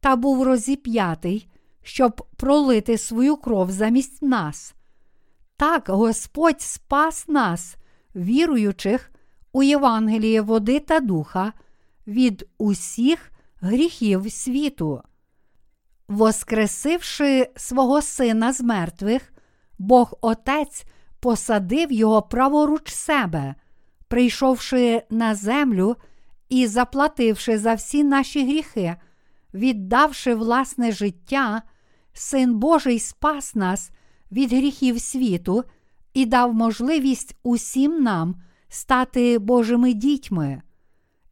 [0.00, 1.48] та був розіп'ятий,
[1.82, 4.74] щоб пролити свою кров замість нас.
[5.56, 7.76] Так Господь спас нас,
[8.16, 9.10] віруючих
[9.52, 11.52] у Євангеліє води та духа,
[12.06, 15.02] від усіх гріхів світу.
[16.08, 19.32] Воскресивши свого Сина з мертвих,
[19.78, 20.84] Бог Отець
[21.20, 23.54] посадив його праворуч себе,
[24.08, 25.96] прийшовши на землю
[26.48, 28.96] і заплативши за всі наші гріхи,
[29.54, 31.62] віддавши власне життя,
[32.12, 33.90] Син Божий спас нас
[34.32, 35.64] від гріхів світу
[36.14, 38.36] і дав можливість усім нам
[38.68, 40.62] стати Божими дітьми.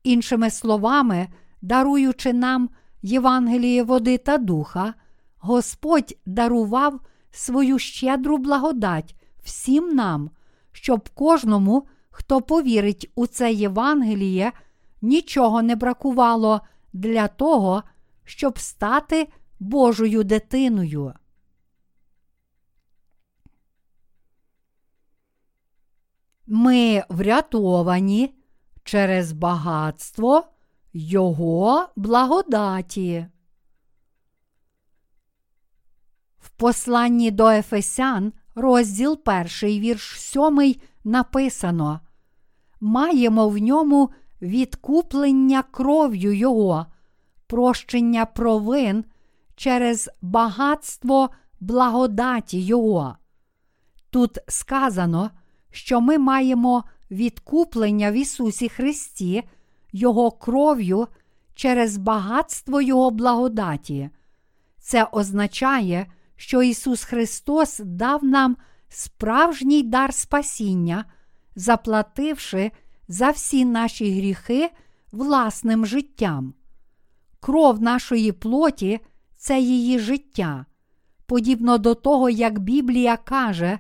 [0.03, 1.29] Іншими словами,
[1.63, 2.71] даруючи нам
[3.03, 4.95] Євангеліє води та духа,
[5.39, 7.01] Господь дарував
[7.31, 10.31] свою щедру благодать всім нам,
[10.73, 14.53] щоб кожному, хто повірить у це Євангеліє,
[15.07, 16.61] нічого не бракувало
[16.93, 17.83] для того,
[18.25, 19.29] щоб стати
[19.61, 21.15] Божою дитиною.
[26.47, 28.35] Ми врятовані
[28.85, 30.45] через багатство
[30.93, 33.27] Його благодаті.
[36.39, 42.01] В посланні до Ефесян, розділ 1, вірш 7 написано:
[42.81, 44.11] Маємо в ньому
[44.43, 46.87] відкуплення кров'ю Його,
[47.47, 49.05] прощення провин
[49.57, 53.17] через багатство благодаті Його.
[54.11, 55.31] Тут сказано,
[55.71, 59.43] що ми маємо відкуплення в Ісусі Христі,
[59.93, 61.07] Його кров'ю
[61.55, 64.11] через багатство Його благодаті.
[64.79, 68.57] Це означає, що Ісус Христос дав нам
[68.89, 71.05] справжній дар спасіння,
[71.57, 72.71] заплативши
[73.09, 74.71] за всі наші гріхи
[75.13, 76.55] власним життям.
[77.41, 79.01] Кров нашої плоті
[79.37, 80.67] це її життя.
[81.27, 83.79] Подібно до того, як Біблія каже,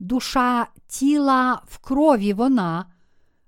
[0.00, 2.86] душа тіла в крові вона.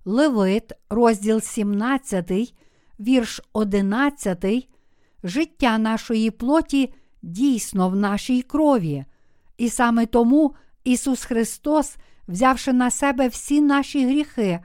[0.04, 2.54] Левит, розділ 17,
[3.00, 4.68] вірш 11,
[5.24, 9.04] життя нашої плоті дійсно в нашій крові.
[9.59, 10.54] І саме тому
[10.85, 11.96] Ісус Христос,
[12.28, 14.61] взявши на себе всі наші гріхи,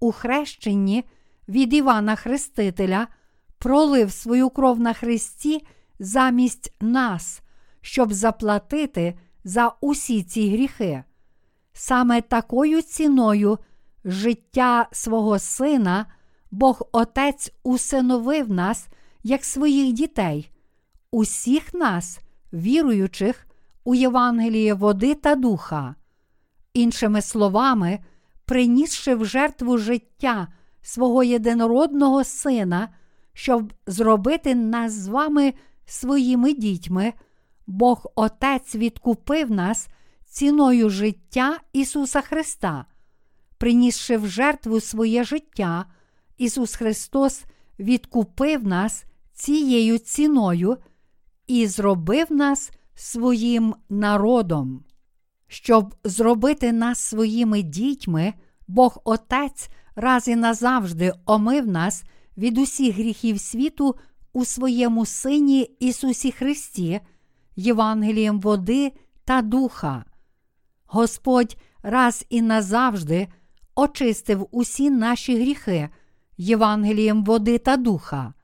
[0.00, 1.04] у хрещенні
[1.48, 3.08] від Івана Хрестителя,
[3.58, 5.66] пролив свою кров на Христі
[5.98, 7.42] замість нас,
[7.80, 11.04] щоб заплатити за усі ці гріхи.
[11.72, 13.58] Саме такою ціною
[14.04, 16.06] життя свого Сина
[16.50, 18.88] Бог Отець усиновив нас
[19.22, 20.50] як своїх дітей,
[21.10, 22.20] усіх нас,
[22.52, 23.46] віруючих
[23.84, 25.94] у Євангеліє води та духа.
[26.74, 27.98] Іншими словами,
[28.46, 30.48] принісши в жертву життя
[30.82, 32.88] свого єдинородного Сина,
[33.32, 35.54] щоб зробити нас з вами
[35.86, 37.12] своїми дітьми,
[37.66, 39.88] Бог Отець відкупив нас
[40.24, 42.84] ціною життя Ісуса Христа.
[43.58, 45.84] Принісши в жертву своє життя,
[46.38, 47.44] Ісус Христос
[47.78, 50.76] відкупив нас цією ціною
[51.46, 54.84] і зробив нас своїм народом.
[55.48, 58.34] Щоб зробити нас своїми дітьми,
[58.68, 62.04] Бог Отець раз і назавжди омив нас
[62.36, 63.94] від усіх гріхів світу
[64.32, 67.00] у своєму Сині Ісусі Христі,
[67.56, 68.92] Євангелієм води
[69.24, 70.04] та духа.
[70.86, 73.28] Господь раз і назавжди
[73.74, 75.88] очистив усі наші гріхи
[76.38, 78.34] Євангелієм води та духа.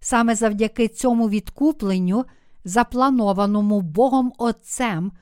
[0.00, 2.24] Саме завдяки цьому відкупленню,
[2.64, 5.12] запланованому Богом Отцем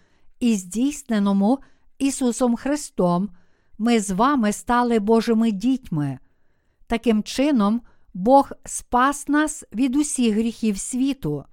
[0.41, 1.59] і здійсненому
[1.99, 3.29] Ісусом Христом,
[3.79, 6.19] ми з вами стали Божими дітьми.
[6.87, 7.83] Таким чином,
[8.15, 11.45] Бог спас нас від усіх гріхів світу.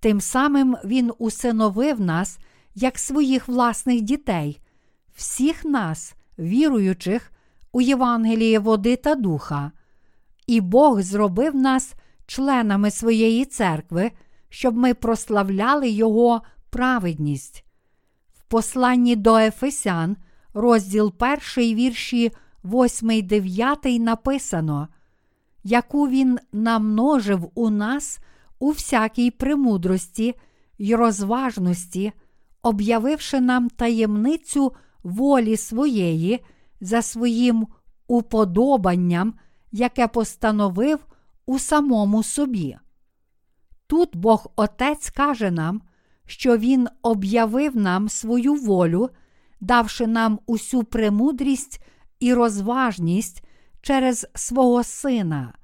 [0.00, 2.38] Тим самим Він усиновив нас
[2.74, 4.60] як своїх власних дітей,
[5.16, 7.32] всіх нас, віруючих
[7.72, 9.72] у Євангеліє води та духа,
[10.46, 11.94] і Бог зробив нас
[12.26, 14.10] членами своєї церкви,
[14.48, 17.64] щоб ми прославляли Його праведність.
[18.48, 20.16] Посланні до Ефесян,
[20.54, 21.12] розділ
[21.56, 22.32] 1, вірші
[22.64, 24.88] 8, 9 написано,
[25.64, 28.18] яку Він намножив у нас
[28.58, 30.34] у всякій премудрості
[30.78, 32.12] й розважності,
[32.62, 36.44] об'явивши нам таємницю волі своєї
[36.80, 37.66] за своїм
[38.06, 39.34] уподобанням,
[39.72, 40.98] яке постановив
[41.46, 42.76] у самому собі.
[43.86, 45.82] Тут Бог Отець каже нам,
[46.28, 49.10] що Він об'явив нам свою волю,
[49.60, 51.84] давши нам усю премудрість
[52.20, 53.44] і розважність
[53.82, 55.54] через свого Сина.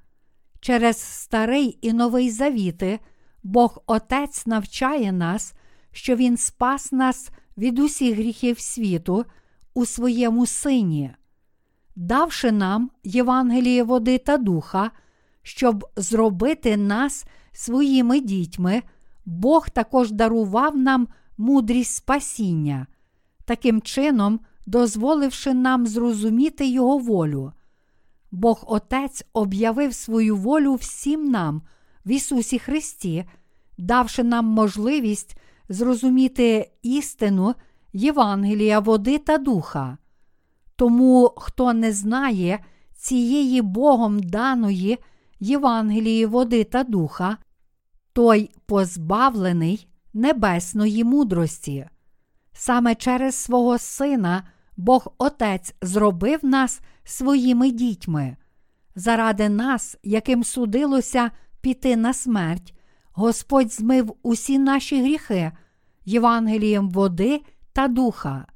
[0.61, 2.99] Через старий і новий завіти
[3.43, 5.55] Бог Отець навчає нас,
[5.93, 9.25] що Він спас нас від усіх гріхів світу
[9.75, 11.15] у своєму Сині,
[11.97, 14.91] давши нам Євангеліє води та духа,
[15.43, 18.83] щоб зробити нас своїми дітьми,
[19.25, 21.09] Бог також дарував нам
[21.39, 22.87] мудрість спасіння,
[23.45, 27.53] таким чином, дозволивши нам зрозуміти Його волю.
[28.31, 31.63] Бог Отець об'явив свою волю всім нам
[32.07, 33.25] в Ісусі Христі,
[33.79, 35.37] давши нам можливість
[35.69, 37.55] зрозуміти істину
[37.93, 39.99] Євангелія, води та духа.
[40.77, 42.65] Тому, хто не знає
[42.97, 44.99] цієї Богом даної
[45.41, 47.37] Євангелії, води та духа,
[48.15, 51.89] той позбавлений небесної мудрості.
[52.53, 58.37] Саме через свого Сина Бог Отець зробив нас своїми дітьми.
[58.95, 62.75] Заради нас, яким судилося піти на смерть,
[63.13, 65.53] Господь змив усі наші гріхи
[66.05, 67.41] Євангелієм води
[67.73, 68.47] та духа.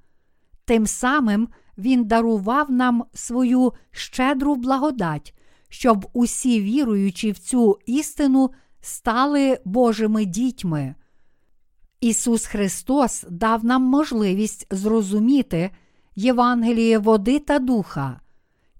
[0.65, 5.35] Тим самим Він дарував нам свою щедру благодать,
[5.69, 8.51] щоб усі віруючі в цю істину
[8.81, 10.95] стали Божими дітьми.
[12.01, 15.71] Ісус Христос дав нам можливість зрозуміти
[16.17, 18.21] Євангеліє води та духа.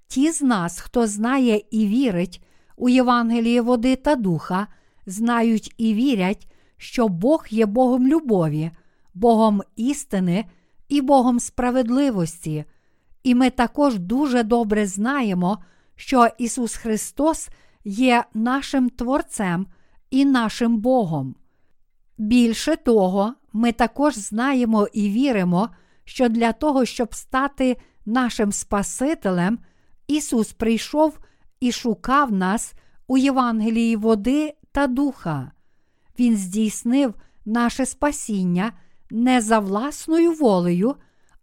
[0.09, 2.43] Ті з нас, хто знає і вірить
[2.77, 4.67] у Євангеліє води та духа,
[5.07, 8.71] знають і вірять, що Бог є Богом любові,
[9.15, 10.45] Богом істини
[10.89, 12.65] і Богом справедливості.
[13.23, 15.59] І ми також дуже добре знаємо,
[15.97, 17.49] що Ісус Христос
[17.85, 19.67] є нашим Творцем
[20.11, 21.35] і нашим Богом.
[22.19, 25.69] Більше того, ми також знаємо і віримо,
[26.05, 29.59] що для того, щоб стати нашим Спасителем,
[30.07, 31.19] Ісус прийшов
[31.61, 32.73] і шукав нас
[33.07, 35.53] у Євангелії води та духа.
[36.19, 38.73] Він здійснив наше спасіння
[39.11, 40.95] не за власною волею,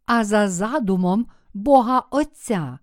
[0.06, 2.80] а за задумом Бога Отця.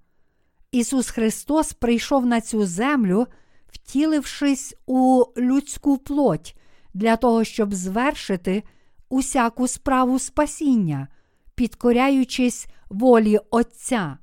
[0.73, 3.27] Ісус Христос прийшов на цю землю,
[3.73, 6.57] втілившись у людську плоть
[6.95, 8.63] для того, щоб звершити
[9.09, 11.09] усяку справу спасіння,
[11.55, 14.19] підкоряючись волі Отця.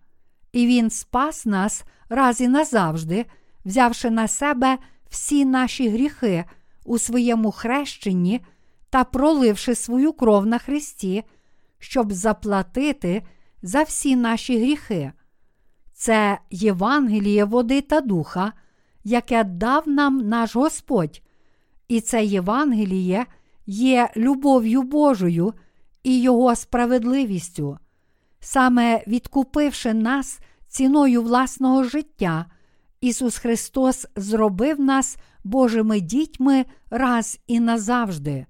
[0.52, 3.26] І Він спас нас раз і назавжди,
[3.66, 4.78] взявши на себе
[5.10, 6.46] всі наші гріхи
[6.86, 8.42] у своєму хрещенні
[8.90, 11.24] та проливши свою кров на Христі,
[11.80, 13.24] щоб заплатити
[13.62, 15.12] за всі наші гріхи.
[15.94, 18.54] Це Євангеліє води та духа,
[19.04, 21.22] яке дав нам наш Господь,
[21.88, 23.26] і це Євангеліє
[23.66, 25.54] є любов'ю Божою
[26.04, 27.78] і Його справедливістю.
[28.40, 32.46] Саме відкупивши нас ціною власного життя,
[33.02, 38.46] Ісус Христос зробив нас Божими дітьми раз і назавжди.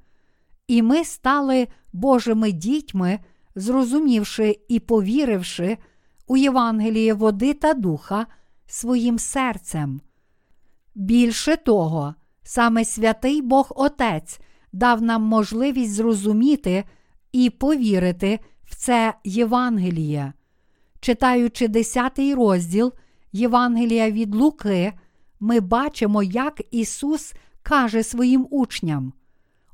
[0.68, 3.20] І ми стали Божими дітьми,
[3.56, 5.78] зрозумівши і повіривши
[6.28, 8.26] у Євангеліє води та духа
[8.68, 10.02] своїм серцем.
[11.00, 14.40] Більше того, саме святий Бог Отець
[14.74, 16.84] дав нам можливість зрозуміти
[17.32, 20.34] і повірити в це Євангеліє.
[21.00, 22.94] Читаючи 10 розділ
[23.32, 24.94] Євангелія від Луки,
[25.40, 27.34] ми бачимо, як Ісус
[27.64, 29.14] каже своїм учням: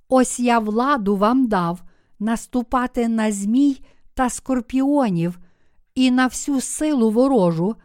[0.09, 1.83] Ось я владу вам дав
[2.19, 3.81] наступати на змій
[4.13, 5.39] та скорпіонів
[5.95, 7.75] і на всю силу ворожу,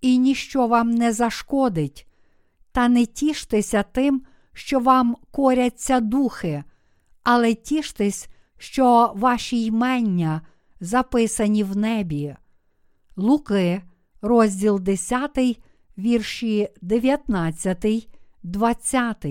[0.00, 2.06] і ніщо вам не зашкодить.
[2.72, 6.64] Та не тіштеся тим, що вам коряться духи,
[7.22, 10.40] але тіштесь, що ваші ймення
[10.80, 12.36] записані в небі.
[13.16, 13.82] Луки,
[14.22, 15.60] розділ 10,
[15.98, 18.08] вірші 19,
[18.42, 19.26] 20.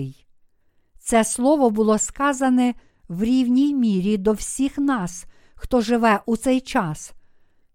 [0.98, 2.74] Це слово було сказане
[3.08, 7.12] в рівній мірі до всіх нас, хто живе у цей час.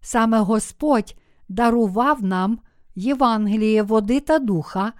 [0.00, 1.16] Саме Господь
[1.48, 2.58] дарував нам
[2.94, 4.92] Євангеліє води та духа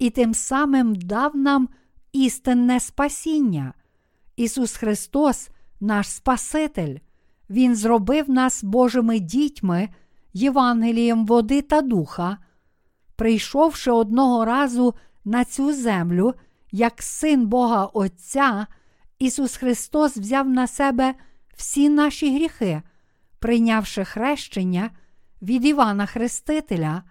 [0.00, 1.68] і тим самим дав нам
[2.12, 3.74] істинне спасіння.
[4.36, 5.48] Ісус Христос,
[5.80, 6.96] наш Спаситель,
[7.50, 9.88] Він зробив нас Божими дітьми,
[10.32, 12.38] Євангелієм води та духа,
[13.16, 14.94] прийшовши одного разу
[15.24, 16.34] на цю землю,
[16.72, 18.66] як син Бога Отця,
[19.18, 21.14] Ісус Христос взяв на себе
[21.56, 22.82] всі наші гріхи,
[23.38, 24.90] прийнявши хрещення
[25.42, 27.02] від Івана Хрестителя,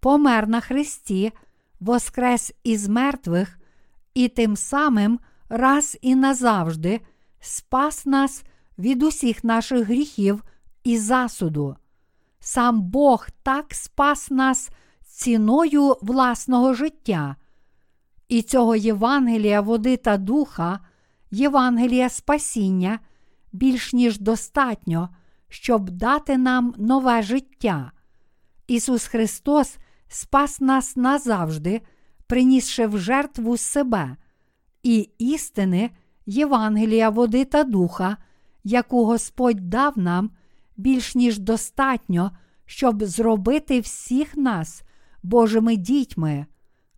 [0.00, 1.32] помер на Христі,
[1.84, 3.58] воскрес із мертвих
[4.14, 7.00] і тим самим раз і назавжди
[7.40, 8.44] спас нас
[8.78, 10.42] від усіх наших гріхів
[10.84, 11.76] і засуду.
[12.40, 14.70] Сам Бог так спас нас
[15.04, 17.36] ціною власного життя.
[18.28, 20.80] І цього Євангелія води та духа,
[21.30, 22.98] Євангелія спасіння
[23.52, 25.08] більш ніж достатньо,
[25.48, 27.92] щоб дати нам нове життя.
[28.66, 29.76] Ісус Христос
[30.08, 31.80] спас нас назавжди,
[32.26, 34.16] принісши в жертву себе
[34.82, 35.90] і істини
[36.26, 38.16] Євангелія води та духа,
[38.64, 40.30] яку Господь дав нам
[40.76, 42.30] більш ніж достатньо,
[42.66, 44.82] щоб зробити всіх нас
[45.22, 46.46] Божими дітьми.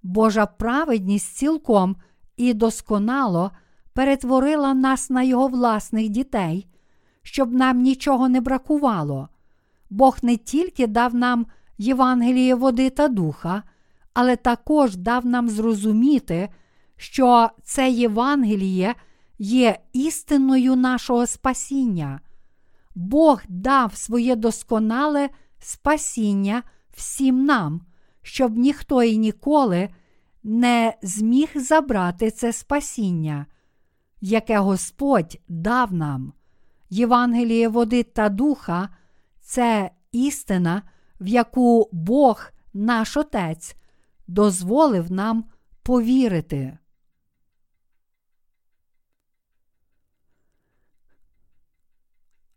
[0.03, 1.97] Божа праведність цілком
[2.37, 3.51] і досконало
[3.93, 6.67] перетворила нас на Його власних дітей,
[7.23, 9.29] щоб нам нічого не бракувало.
[9.91, 11.47] Бог не тільки дав нам
[11.79, 13.63] Євангеліє води та духа,
[14.15, 16.49] але також дав нам зрозуміти,
[16.97, 18.95] що це Євангеліє
[19.39, 22.21] є істиною нашого спасіння.
[22.95, 26.63] Бог дав своє досконале спасіння
[26.97, 27.81] всім нам,
[28.23, 29.89] щоб ніхто і ніколи
[30.43, 33.47] не зміг забрати це спасіння,
[34.21, 36.33] яке Господь дав нам.
[36.91, 38.89] Євангеліє води та духа
[39.41, 40.83] це істина,
[41.21, 43.77] в яку Бог, наш Отець,
[44.27, 45.45] дозволив нам
[45.83, 46.79] повірити.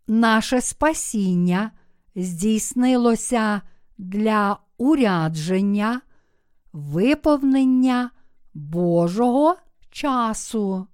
[0.07, 1.71] Наше спасіння
[2.15, 3.61] здійснилося
[3.97, 6.01] для урядження,
[6.73, 8.11] виповнення
[8.53, 9.57] Божого
[9.89, 10.87] часу.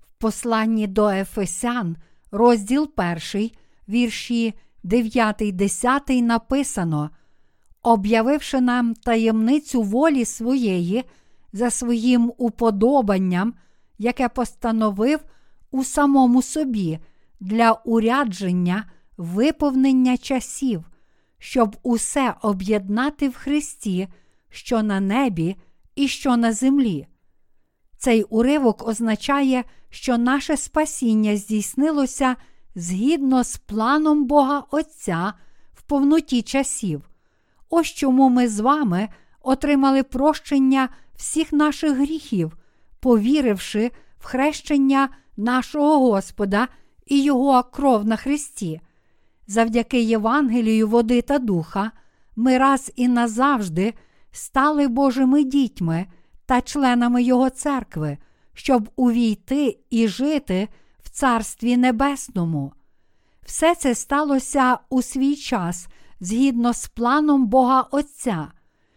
[0.00, 1.96] В посланні до Ефесян,
[2.30, 3.50] розділ 1,
[3.88, 7.10] вірші 9, 10 написано,
[7.82, 11.04] об'явивши нам таємницю волі своєї
[11.52, 13.54] за своїм уподобанням,
[13.98, 15.20] яке постановив
[15.70, 16.98] у самому собі
[17.40, 18.84] для урядження
[19.16, 20.84] виповнення часів,
[21.38, 24.08] щоб усе об'єднати в Христі,
[24.50, 25.56] що на небі
[25.94, 27.06] і що на землі.
[27.98, 32.36] Цей уривок означає, що наше спасіння здійснилося
[32.76, 35.32] згідно з планом Бога Отця
[35.74, 37.10] в повноті часів.
[37.70, 39.08] Ось чому ми з вами
[39.42, 42.56] отримали прощення всіх наших гріхів,
[43.00, 46.68] повіривши в хрещення нашого Господа
[47.06, 48.80] і Його кров на Христі.
[49.46, 51.90] Завдяки Євангелію води та духа,
[52.36, 53.94] ми раз і назавжди
[54.32, 56.06] стали Божими дітьми
[56.46, 58.18] та членами Його церкви,
[58.54, 60.68] щоб увійти і жити
[61.16, 62.72] Царстві Небесному.
[63.42, 65.88] Все це сталося у свій час
[66.20, 68.48] згідно з планом Бога Отця.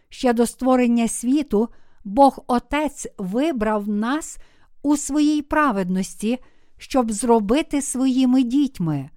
[0.08, 1.68] Ще до створення світу
[2.04, 4.38] Бог Отець вибрав нас
[4.82, 6.38] у своїй праведності,
[6.78, 9.10] щоб зробити своїми дітьми.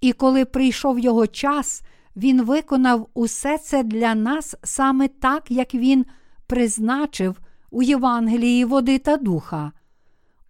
[0.00, 1.82] І коли прийшов його час,
[2.16, 6.06] Він виконав усе це для нас саме так, як Він
[6.46, 7.40] призначив
[7.70, 9.72] у Євангелії води та духа.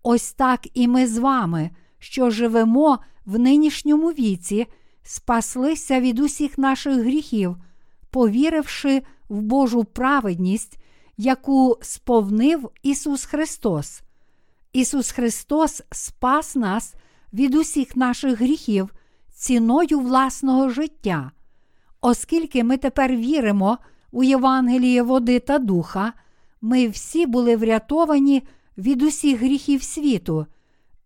[0.02, 4.66] Ось так і ми з вами, що живемо в нинішньому віці,
[5.02, 7.56] спаслися від усіх наших гріхів,
[8.10, 10.78] повіривши в Божу праведність,
[11.16, 14.02] яку сповнив Ісус Христос.
[14.72, 16.94] Ісус Христос спас нас
[17.32, 18.90] від усіх наших гріхів
[19.34, 21.30] ціною власного життя.
[22.00, 23.78] Оскільки ми тепер віримо
[24.12, 26.12] у Євангеліє води та духа,
[26.60, 28.42] ми всі були врятовані
[28.78, 30.46] від усіх гріхів світу,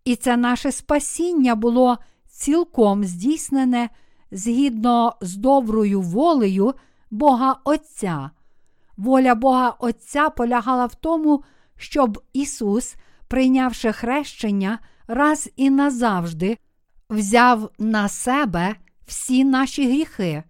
[0.05, 1.97] і це наше спасіння було
[2.27, 3.89] цілком здійснене
[4.31, 6.73] згідно з доброю волею
[7.11, 8.29] Бога Отця.
[8.97, 11.43] Воля Бога Отця полягала в тому,
[11.77, 12.95] щоб Ісус,
[13.27, 16.57] прийнявши хрещення, раз і назавжди,
[17.09, 18.75] взяв на себе
[19.07, 20.43] всі наші гріхи,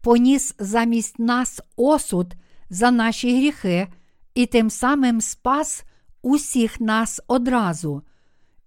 [0.00, 2.34] поніс замість нас осуд
[2.70, 3.88] за наші гріхи
[4.34, 5.84] і тим самим спас
[6.22, 8.02] усіх нас одразу.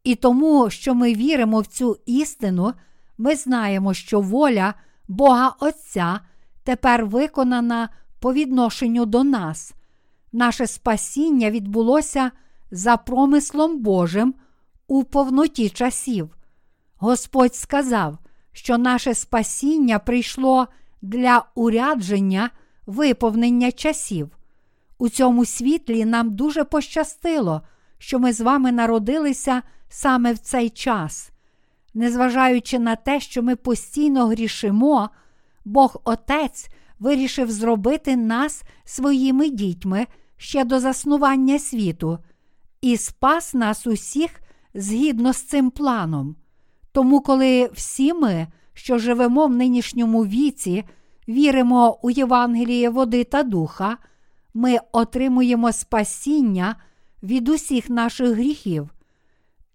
[0.03, 2.73] І тому, що ми віримо в цю істину,
[3.17, 4.73] ми знаємо, що воля
[5.07, 6.19] Бога Отця
[6.63, 7.89] тепер виконана
[8.19, 9.73] по відношенню до нас.
[10.31, 12.31] Наше спасіння відбулося
[12.71, 14.33] за промислом Божим
[14.87, 16.37] у повноті часів.
[16.97, 18.17] Господь сказав,
[18.51, 20.67] що наше спасіння прийшло
[21.01, 22.49] для урядження
[22.85, 24.29] виповнення часів.
[24.97, 27.61] У цьому світлі нам дуже пощастило,
[27.97, 29.61] що ми з вами народилися
[29.93, 31.31] саме в цей час.
[31.93, 35.09] Незважаючи на те, що ми постійно грішимо,
[35.65, 36.67] Бог Отець
[36.99, 42.19] вирішив зробити нас своїми дітьми ще до заснування світу
[42.81, 44.41] і спас нас усіх
[44.73, 46.35] згідно з цим планом.
[46.91, 50.83] Тому, коли всі ми, що живемо в нинішньому віці,
[51.27, 53.97] віримо у Євангеліє води та духа,
[54.53, 56.75] ми отримуємо спасіння
[57.23, 58.89] від усіх наших гріхів.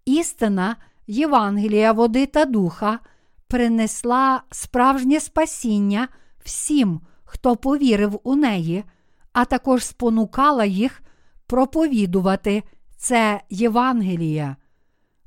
[0.08, 2.98] Істина Євангелія води та духа
[3.46, 6.08] принесла справжнє спасіння
[6.44, 8.84] всім, хто повірив у неї,
[9.32, 11.02] а також спонукала їх
[11.46, 12.62] проповідувати
[12.96, 14.56] це Євангеліє.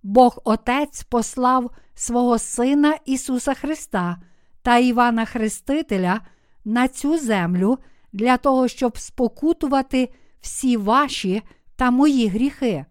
[0.03, 4.17] Бог Отець послав свого Сина Ісуса Христа
[4.61, 6.21] та Івана Хрестителя
[6.65, 7.77] на цю землю
[8.13, 11.41] для того, щоб спокутувати всі ваші
[11.75, 12.85] та мої гріхи.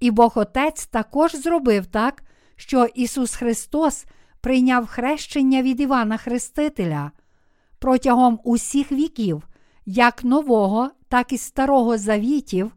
[0.00, 2.22] І Бог Отець також зробив так,
[2.56, 4.06] що Ісус Христос
[4.40, 7.10] прийняв хрещення від Івана Хрестителя.
[7.78, 9.48] Протягом усіх віків,
[9.86, 12.72] як Нового, так і Старого Завітів,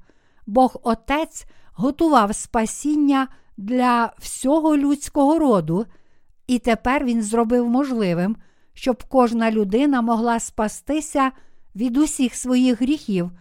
[0.47, 5.85] Бог Отець готував спасіння для всього людського роду,
[6.47, 8.35] і тепер Він зробив можливим,
[8.73, 11.31] щоб кожна людина могла спастися
[11.75, 13.31] від усіх своїх гріхів,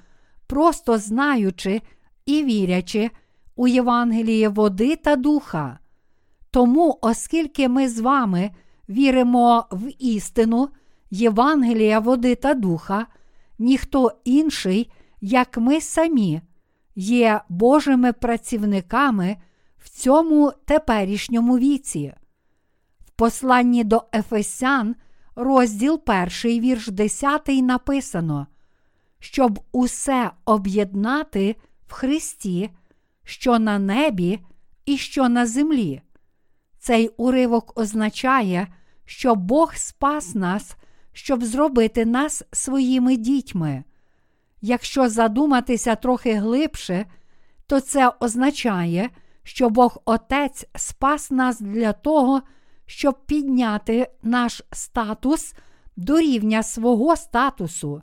[0.46, 1.82] просто знаючи
[2.26, 3.10] і вірячи
[3.56, 5.78] у Євангеліє води та духа.
[6.50, 8.50] Тому, оскільки ми з вами
[8.88, 10.68] віримо в істину
[11.10, 13.06] Євангелія води та духа,
[13.58, 14.90] ніхто інший,
[15.20, 16.40] як ми самі,
[16.94, 19.36] є Божими працівниками
[19.78, 22.14] в цьому теперішньому віці.
[23.06, 24.96] В посланні до Ефесян,
[25.36, 28.46] розділ 1, вірш 10 написано,
[29.18, 32.70] щоб усе об'єднати в Христі,
[33.24, 34.40] що на небі
[34.86, 36.02] і що на землі.
[36.78, 38.66] Цей уривок означає,
[39.04, 40.76] що Бог спас нас,
[41.12, 43.84] щоб зробити нас своїми дітьми.
[44.60, 47.06] Якщо задуматися трохи глибше,
[47.66, 49.10] то це означає,
[49.42, 52.42] що Бог Отець спас нас для того,
[52.86, 55.54] щоб підняти наш статус
[55.96, 58.02] до рівня свого статусу.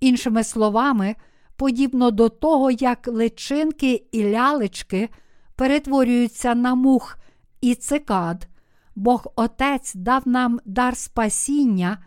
[0.00, 1.14] Іншими словами,
[1.58, 5.08] подібно до того, як личинки і лялечки
[5.56, 7.18] перетворюються на мух
[7.60, 8.48] і цикад,
[8.96, 11.98] Бог Отець дав нам дар спасіння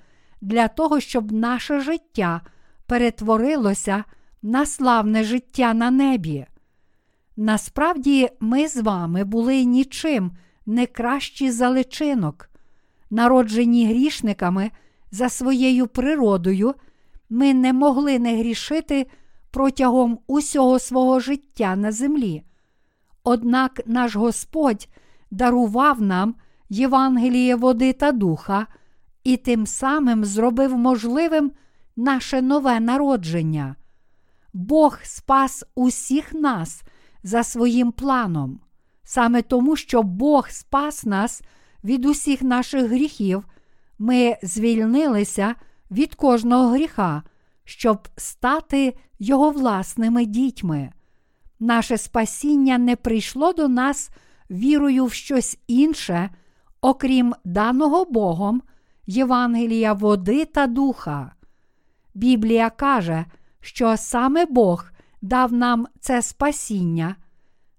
[0.41, 2.41] для того, щоб наше життя
[2.85, 4.03] перетворилося
[4.41, 6.45] на славне життя на небі.
[7.37, 10.31] Насправді, ми з вами були нічим
[10.65, 12.49] не кращі за личинок,
[13.09, 14.71] народжені грішниками
[15.11, 16.73] за своєю природою,
[17.29, 19.07] ми не могли не грішити
[19.51, 22.43] протягом усього свого життя на землі.
[23.23, 24.87] Однак наш Господь
[25.31, 26.35] дарував нам
[26.69, 28.67] Євангеліє води та духа
[29.23, 31.51] і тим самим зробив можливим
[31.95, 33.75] наше нове народження.
[34.53, 36.83] Бог спас усіх нас
[37.23, 38.59] за своїм планом,
[39.03, 41.41] саме тому, що Бог спас нас
[41.83, 43.45] від усіх наших гріхів,
[43.99, 45.55] ми звільнилися
[45.91, 47.23] від кожного гріха,
[47.63, 50.89] щоб стати Його власними дітьми.
[51.59, 54.09] Наше спасіння не прийшло до нас
[54.51, 56.29] вірою в щось інше,
[56.81, 58.61] окрім даного Богом,
[59.07, 61.31] Євангелія води та духа.
[62.13, 63.25] Біблія каже,
[63.59, 64.91] що саме Бог
[65.21, 67.15] дав нам це спасіння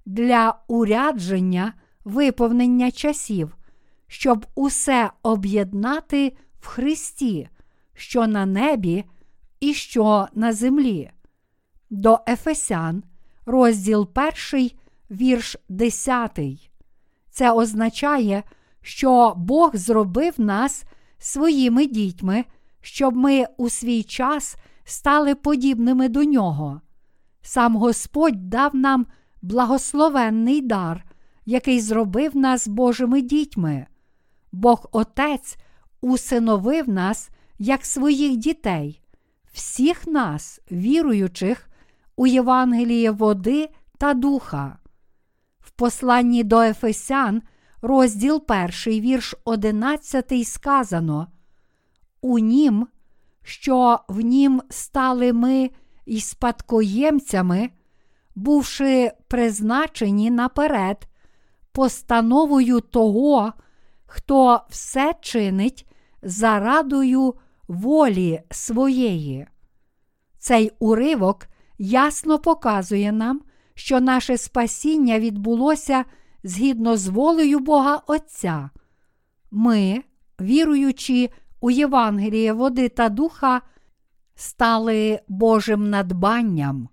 [0.06, 1.72] для урядження
[2.04, 3.56] виповнення часів,
[4.06, 7.48] щоб усе об'єднати в Христі,
[7.94, 9.04] що на небі
[9.60, 11.10] і що на землі.
[11.94, 13.02] До Ефесян,
[13.46, 14.08] розділ
[14.52, 14.70] 1,
[15.10, 16.40] вірш 10.
[17.30, 18.42] Це означає,
[18.80, 20.84] що Бог зробив нас
[21.18, 22.44] своїми дітьми,
[22.80, 26.80] щоб ми у свій час стали подібними до нього.
[27.42, 29.06] Сам Господь дав нам
[29.42, 31.04] благословенний дар,
[31.46, 33.86] який зробив нас Божими дітьми.
[34.52, 35.56] Бог Отець
[36.00, 39.02] усиновив нас як своїх дітей,
[39.52, 41.68] всіх нас, віруючих
[42.16, 44.78] у Євангеліє води та духа.
[45.60, 47.42] В посланні до Ефесян,
[47.82, 51.26] розділ 1, вірш 11 сказано:
[52.20, 52.86] У нім,
[53.42, 55.70] що в нім стали ми
[56.06, 57.70] і спадкоємцями,
[58.34, 61.08] бувши призначені наперед,
[61.72, 63.52] постановою того,
[64.06, 65.86] хто все чинить
[66.22, 67.34] зарадою
[67.68, 69.46] волі своєї.
[70.38, 71.46] Цей уривок
[71.78, 73.40] ясно показує нам,
[73.74, 76.04] що наше спасіння відбулося
[76.44, 78.70] згідно з волею Бога Отця.
[79.50, 80.02] Ми,
[80.40, 83.60] віруючи у Євангеліє води та духа,
[84.34, 86.88] стали Божим надбанням.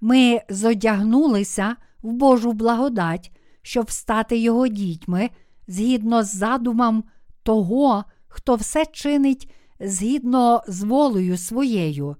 [0.00, 3.32] Ми зодягнулися в Божу благодать,
[3.62, 5.30] щоб стати Його дітьми
[5.68, 7.04] згідно з задумом
[7.42, 12.16] того, хто все чинить згідно з волею своєю.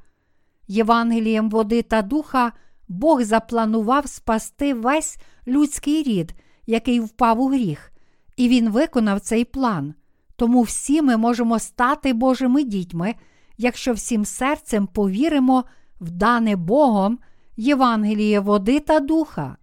[0.68, 2.52] Євангелієм води та духа
[2.88, 6.34] Бог запланував спасти весь людський рід,
[6.66, 7.92] який впав у гріх,
[8.36, 9.94] і Він виконав цей план.
[10.36, 13.14] Тому всі ми можемо стати Божими дітьми,
[13.58, 15.64] якщо всім серцем повіримо
[16.00, 17.18] в дане Богом
[17.56, 19.56] Євангеліє води та духа.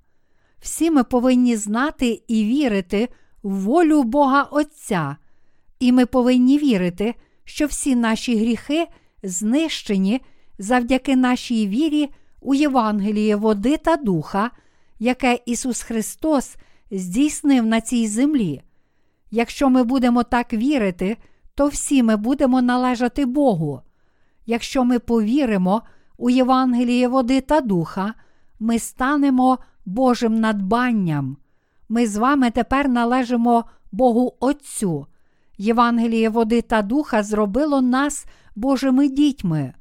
[0.60, 3.10] Всі ми повинні знати і вірити
[3.44, 5.16] в волю Бога Отця,
[5.80, 8.88] і ми повинні вірити, що всі наші гріхи
[9.24, 10.22] знищені
[10.62, 12.10] завдяки нашій вірі
[12.42, 14.52] у Євангеліє води та духа,
[15.00, 16.56] яке Ісус Христос
[16.92, 18.62] здійснив на цій землі.
[19.32, 21.18] Якщо ми будемо так вірити,
[21.56, 23.82] то всі ми будемо належати Богу.
[24.46, 25.82] Якщо ми повіримо
[26.18, 28.14] у Євангеліє води та духа,
[28.60, 31.38] ми станемо Божим надбанням.
[31.90, 35.08] Ми з вами тепер належимо Богу Отцю.
[35.58, 39.74] Євангеліє води та духа зробило нас Божими дітьми.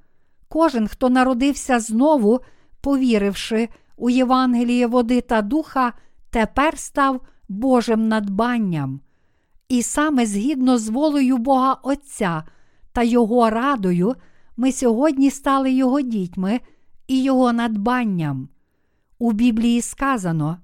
[0.52, 2.40] Кожен, хто народився знову,
[2.80, 5.92] повіривши у Євангеліє води та духа,
[6.30, 9.00] тепер став Божим надбанням.
[9.68, 12.44] І саме згідно з волею Бога Отця
[12.92, 14.14] та Його радою,
[14.56, 16.60] ми сьогодні стали Його дітьми
[17.08, 18.48] і Його надбанням.
[19.18, 20.58] У Біблії сказано: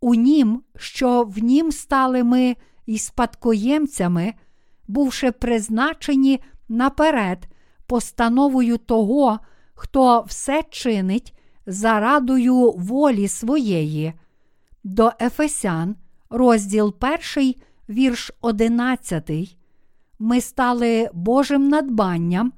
[0.00, 2.56] у нім, що в нім стали ми
[2.86, 4.34] і спадкоємцями,
[4.88, 7.49] бувши призначені наперед
[7.90, 9.38] постановою того,
[9.74, 11.34] хто все чинить
[11.66, 14.12] зарадою волі своєї.
[14.84, 15.96] До Ефесян,
[16.30, 16.94] розділ
[17.36, 17.54] 1,
[17.88, 19.30] вірш 11.
[20.18, 22.52] Ми стали Божим надбанням,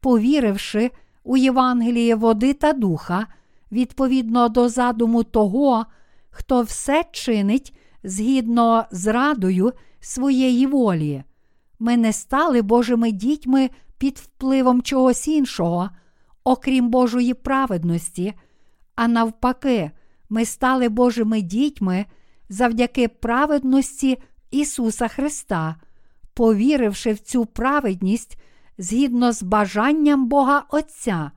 [0.00, 0.90] повіривши
[1.24, 3.26] у Євангеліє води та духа,
[3.72, 5.86] відповідно до задуму того,
[6.30, 11.22] хто все чинить згідно з радою своєї волі.
[11.78, 15.90] Ми не стали Божими дітьми під впливом чогось іншого,
[16.44, 18.34] окрім Божої праведності,
[18.94, 19.90] а навпаки,
[20.28, 22.06] ми стали Божими дітьми
[22.48, 24.18] завдяки праведності
[24.50, 25.76] Ісуса Христа,
[26.34, 28.38] повіривши в цю праведність
[28.78, 31.30] згідно з бажанням Бога Отця.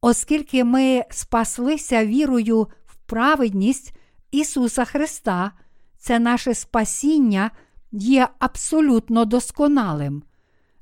[0.00, 3.96] Оскільки ми спаслися вірою в праведність
[4.30, 5.52] Ісуса Христа,
[5.98, 7.50] це наше спасіння
[7.92, 10.22] є абсолютно досконалим.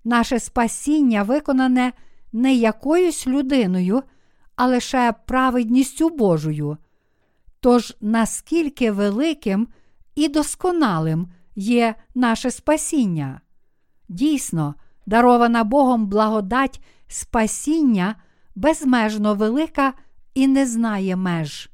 [0.05, 1.93] Наше спасіння виконане
[2.33, 4.03] не якоюсь людиною,
[4.57, 6.77] а лише праведністю Божою.
[7.61, 9.69] Тож наскільки великим
[10.15, 13.41] і досконалим є наше спасіння?
[14.09, 14.75] Дійсно,
[15.07, 18.17] дарована Богом благодать спасіння
[18.55, 19.93] безмежно велика
[20.35, 21.71] і не знає меж.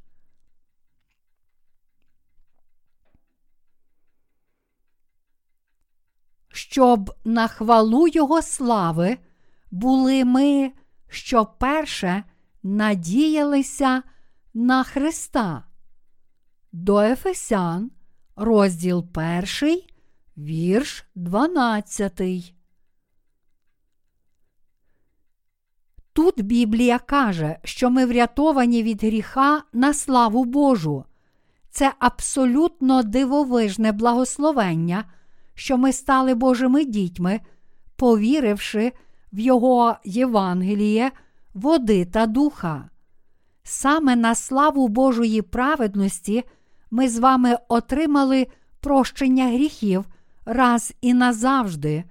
[6.57, 9.17] Щоб на хвалу Його слави
[9.71, 10.71] були ми,
[11.07, 12.23] що перше
[12.63, 14.03] надіялися
[14.53, 15.63] на Христа.
[16.71, 17.91] До Ефесян,
[18.35, 19.05] розділ
[19.61, 19.81] 1,
[20.37, 22.53] вірш 12.
[26.13, 31.05] Тут Біблія каже, що ми врятовані від гріха на славу Божу.
[31.69, 35.05] Це абсолютно дивовижне благословення,
[35.57, 37.39] що ми стали Божими дітьми,
[37.95, 38.91] повіривши
[39.33, 41.11] в Його Євангеліє,
[41.53, 42.89] води та духа.
[43.63, 46.43] Саме на славу Божої праведності
[46.91, 48.47] ми з вами отримали
[48.79, 50.05] прощення гріхів
[50.45, 52.03] раз і назавжди,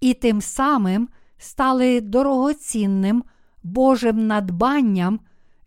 [0.00, 1.08] і тим самим
[1.38, 3.24] стали дорогоцінним
[3.62, 5.20] Божим надбанням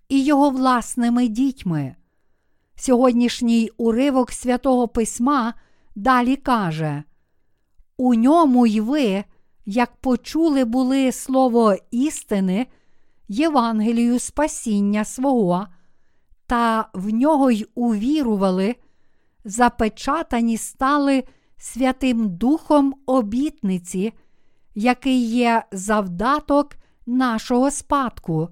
[0.09, 1.95] і його власними дітьми.
[2.75, 5.53] Сьогоднішній уривок святого Письма
[5.95, 7.03] далі каже:
[7.97, 9.23] У ньому й ви,
[9.65, 12.67] як почули були слово істини,
[13.27, 15.67] Євангелію спасіння свого,
[16.47, 18.75] та в нього й увірували,
[19.45, 21.23] запечатані стали
[21.57, 24.13] Святим Духом обітниці
[24.79, 26.75] який є завдаток
[27.05, 28.49] нашого спадку,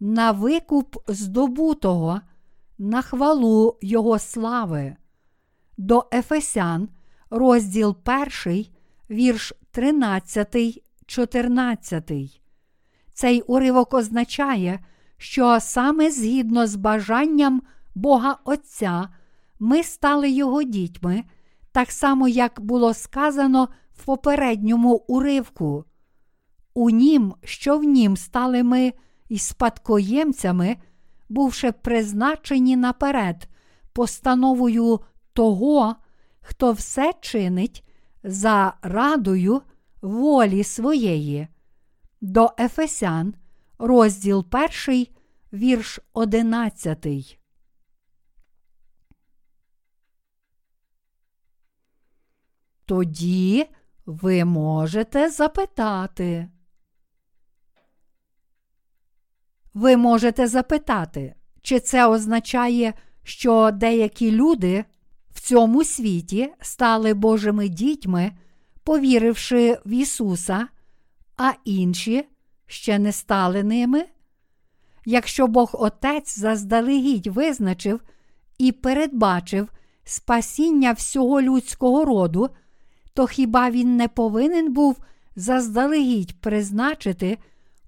[0.00, 2.20] на викуп здобутого,
[2.78, 4.96] на хвалу Його слави.
[5.76, 6.88] До Ефесян,
[7.30, 7.96] розділ
[8.46, 8.66] 1,
[9.10, 12.40] вірш 13, 14.
[13.12, 14.80] Цей уривок означає,
[15.16, 17.62] що саме згідно з бажанням
[17.94, 19.08] Бога Отця
[19.58, 21.24] ми стали Його дітьми,
[21.72, 25.84] так само, як було сказано в попередньому уривку.
[26.74, 28.92] У нім, що в нім стали ми
[29.28, 30.76] і спадкоємцями,
[31.28, 33.48] бувши призначені наперед
[33.92, 35.00] постановою
[35.36, 35.96] того,
[36.40, 37.84] хто все чинить
[38.22, 39.62] за радою
[40.02, 41.48] волі своєї.
[42.20, 43.34] До Ефесян,
[43.78, 44.46] розділ
[44.88, 45.06] 1,
[45.52, 47.38] вірш 11.
[52.84, 53.66] Тоді
[54.06, 56.50] ви можете запитати.
[59.74, 64.84] Ви можете запитати, чи це означає, що деякі люди
[65.36, 68.32] в цьому світі стали Божими дітьми,
[68.84, 70.68] повіривши в Ісуса,
[71.36, 72.24] а інші
[72.66, 74.04] ще не стали ними?
[75.04, 78.00] Якщо Бог Отець заздалегідь визначив
[78.58, 79.68] і передбачив
[80.04, 82.50] спасіння всього людського роду
[83.14, 84.96] то хіба він не повинен був
[85.36, 87.38] заздалегідь призначити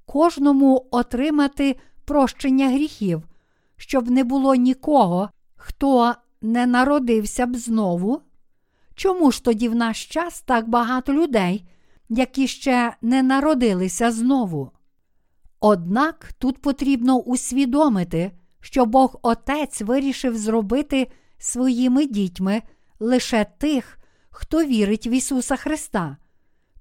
[0.07, 3.23] кожному отримати прощення гріхів,
[3.77, 8.23] щоб не було нікого, хто не народився б знову?
[8.95, 11.69] Чому ж тоді в наш час так багато людей,
[12.09, 14.71] які ще не народилися знову?
[15.61, 22.63] Однак тут потрібно усвідомити, що Бог Отець вирішив зробити своїми дітьми
[23.01, 23.99] лише тих,
[24.31, 26.17] хто вірить в Ісуса Христа.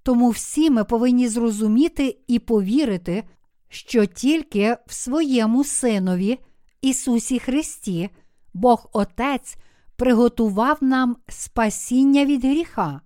[0.03, 3.23] Тому всі ми повинні зрозуміти і повірити,
[3.69, 6.39] що тільки в своєму Синові,
[6.81, 8.09] Ісусі Христі,
[8.57, 9.57] Бог Отець
[9.95, 13.01] приготував нам спасіння від гріха.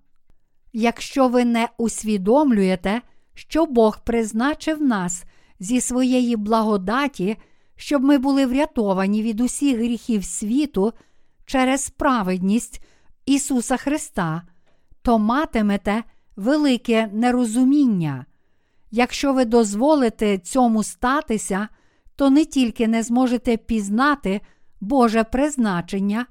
[0.72, 3.02] Якщо ви не усвідомлюєте,
[3.34, 5.24] що Бог призначив нас
[5.60, 7.36] зі своєї благодаті,
[7.76, 10.92] щоб ми були врятовані від усіх гріхів світу
[11.46, 12.82] через праведність
[13.26, 14.42] Ісуса Христа,
[15.02, 16.04] то матимете
[16.36, 18.26] велике нерозуміння.
[18.90, 21.68] Якщо ви дозволите цьому статися,
[22.16, 24.40] то не тільки не зможете пізнати
[24.82, 26.26] Боже призначення,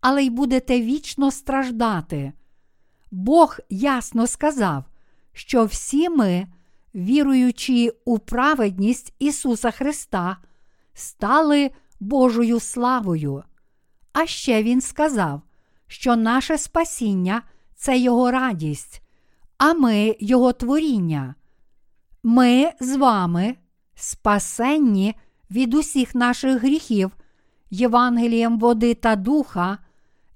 [0.00, 2.32] але й будете вічно страждати.
[3.10, 4.84] Бог ясно сказав,
[5.32, 6.46] що всі ми
[6.94, 10.36] віруючи у праведність Ісуса Христа,
[10.94, 11.70] стали
[12.00, 13.42] Божою славою.
[14.12, 15.42] А ще Він сказав,
[15.86, 17.42] що наше спасіння
[17.74, 19.02] це Його радість,
[19.58, 21.34] а ми Його творіння.
[22.22, 23.56] Ми з вами
[23.94, 25.14] спасенні
[25.50, 27.10] від усіх наших гріхів,
[27.70, 29.78] Євангелієм води та духа,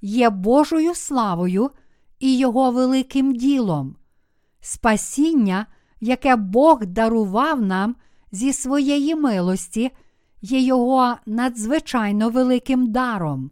[0.02, 1.70] є Божою славою
[2.18, 3.96] і Його великим ділом.
[4.60, 5.66] Спасіння,
[6.00, 7.96] яке Бог дарував нам
[8.32, 9.90] зі своєї милості,
[10.42, 13.50] є Його надзвичайно великим даром.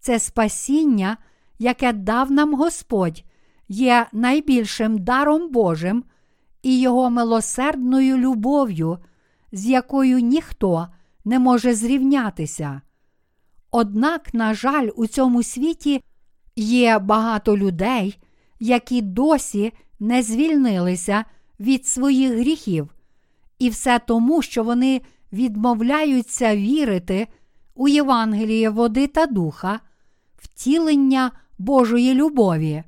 [0.00, 1.16] Це спасіння,
[1.58, 3.24] яке дав нам Господь,
[3.68, 6.04] є найбільшим даром Божим
[6.62, 8.98] і Його милосердною любов'ю,
[9.52, 10.88] з якою ніхто
[11.24, 12.80] не може зрівнятися.
[13.70, 16.02] Однак, на жаль, у цьому світі
[16.56, 18.18] є багато людей,
[18.60, 21.24] які досі не звільнилися
[21.60, 22.94] від своїх гріхів,
[23.58, 25.00] і все тому, що вони
[25.32, 27.26] відмовляються вірити
[27.74, 29.80] у Євангеліє води та духа,
[30.36, 32.82] втілення Божої любові.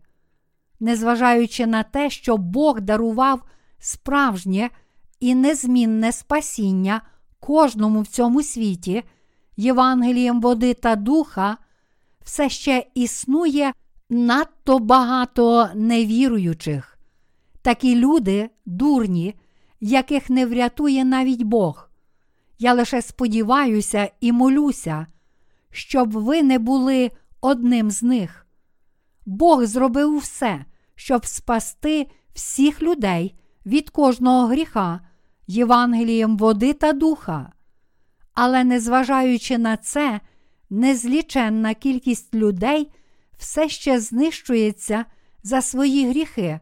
[0.80, 3.42] Незважаючи на те, що Бог дарував
[3.78, 4.70] справжнє
[5.20, 7.02] і незмінне спасіння
[7.40, 9.02] кожному в цьому світі,
[9.58, 11.56] Євангелієм води та духа,
[12.24, 13.72] все ще існує
[14.10, 16.98] надто багато невіруючих.
[17.62, 19.34] Такі люди дурні,
[19.80, 21.90] яких не врятує навіть Бог.
[22.58, 25.06] Я лише сподіваюся і молюся,
[25.70, 28.46] щоб ви не були одним з них.
[29.26, 33.34] Бог зробив все, щоб спасти всіх людей
[33.66, 35.00] від кожного гріха,
[35.46, 37.52] Євангелієм води та духа.
[38.40, 40.20] Але незважаючи на це,
[40.70, 42.90] незліченна кількість людей
[43.38, 45.04] все ще знищується
[45.42, 46.60] за свої гріхи,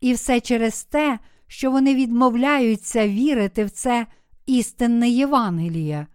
[0.00, 4.06] і все через те, що вони відмовляються вірити в це
[4.46, 6.06] істинне Євангеліє.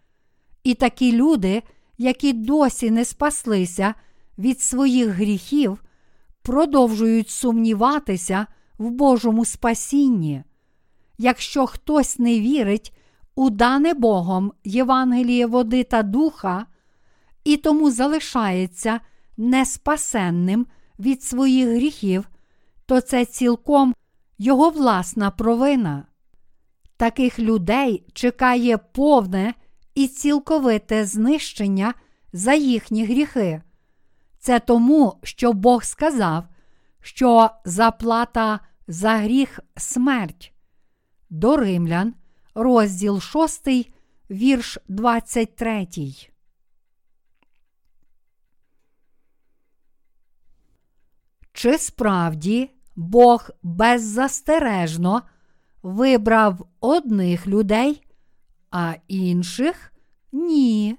[0.63, 1.63] І такі люди,
[1.97, 3.93] які досі не спаслися
[4.37, 5.83] від своїх гріхів,
[6.41, 8.47] продовжують сумніватися
[8.77, 10.43] в Божому спасінні.
[11.17, 12.93] Якщо хтось не вірить
[13.39, 16.65] у дане Богом Євангеліє води та духа,
[17.43, 18.99] і тому залишається
[19.37, 20.67] неспасенним
[20.99, 22.29] від своїх гріхів,
[22.85, 23.95] то це цілком
[24.37, 26.05] його власна провина.
[26.97, 29.53] Таких людей чекає повне
[29.95, 31.93] і цілковите знищення
[32.33, 33.61] за їхні гріхи.
[34.39, 36.43] Це тому, що Бог сказав,
[37.01, 40.53] що заплата за гріх смерть.
[41.29, 42.13] До римлян,
[42.55, 43.67] розділ 6,
[44.29, 45.87] вірш 23.
[51.53, 55.21] Чи справді Бог беззастережно
[55.83, 58.03] вибрав одних людей,
[58.71, 59.93] а інших
[60.31, 60.97] ні?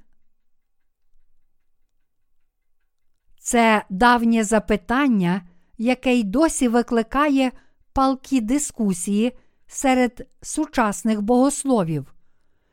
[3.38, 5.42] Це давнє запитання,
[5.78, 7.52] яке й досі викликає
[7.92, 9.38] палкі дискусії
[9.72, 12.14] серед сучасних богословів.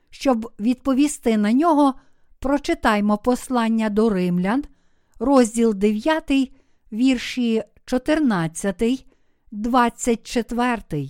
[0.10, 1.94] Щоб відповісти на нього,
[2.40, 4.64] прочитаймо послання до римлян,
[5.20, 6.52] розділ 9,
[6.92, 9.06] вірші 14,
[9.52, 11.10] 24.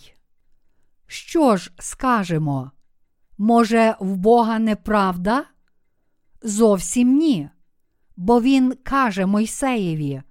[1.08, 2.72] Що ж скажемо?
[3.38, 5.46] Може, в Бога неправда?
[6.42, 7.50] Зовсім ні.
[8.18, 10.22] Бо він каже Мойсеєві: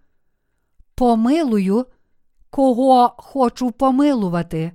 [0.94, 1.86] Помилую,
[2.50, 4.72] кого хочу помилувати,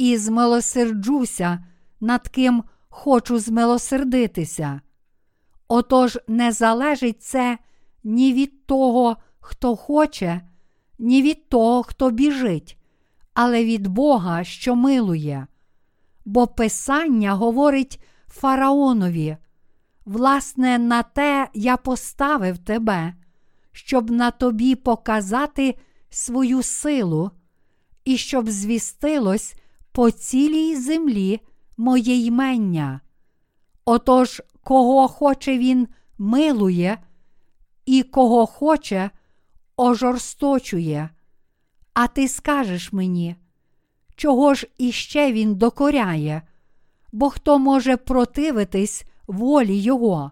[0.00, 1.64] і змилосерджуся,
[2.00, 4.80] над ким хочу змилосердитися.
[5.68, 7.58] Отож не залежить це
[8.04, 10.40] ні від того, хто хоче,
[10.98, 12.78] ні від того, хто біжить,
[13.34, 15.46] але від Бога, що милує.
[16.24, 19.36] Бо Писання говорить фараонові:
[20.04, 23.14] власне, на те я поставив тебе,
[23.72, 25.74] щоб на тобі показати
[26.10, 27.30] свою силу,
[28.04, 29.54] і щоб звістилось
[29.92, 31.40] по цілій землі
[31.76, 33.00] моє ймення.
[33.84, 35.88] Отож, кого хоче він
[36.18, 36.98] милує,
[37.86, 39.10] і кого хоче,
[39.76, 41.10] ожорсточує.
[41.94, 43.36] А ти скажеш мені,
[44.16, 46.42] чого ж іще він докоряє,
[47.12, 50.30] бо хто може противитись волі Його?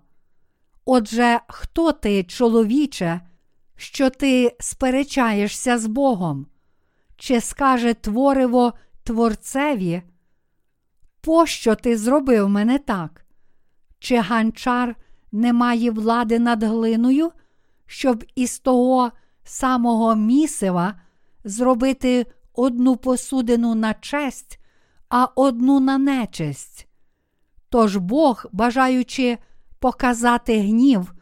[0.85, 3.21] Отже, хто ти, чоловіче,
[3.77, 6.47] що ти сперечаєшся з Богом?
[7.17, 8.73] Чи скаже твориво
[9.09, 10.03] Творцеві?
[11.21, 13.25] Пощо ти зробив мене так?
[13.99, 14.97] Чи ганчар
[15.33, 17.33] не має влади над глиною,
[17.87, 19.13] щоб із того
[19.45, 20.95] самого місива
[21.45, 24.61] зробити одну посудину на честь,
[25.09, 26.89] а одну на нечесть.
[27.69, 29.39] Тож Бог, бажаючи
[29.79, 31.15] показати гнів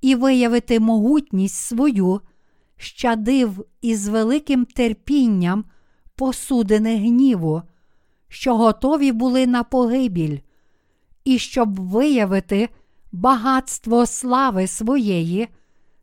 [0.00, 2.20] і виявити могутність свою,
[2.76, 5.64] щадив із великим терпінням
[6.18, 7.62] посудини гніву,
[8.28, 10.38] що готові були на погибіль,
[11.24, 12.68] і щоб виявити
[13.12, 15.48] багатство слави своєї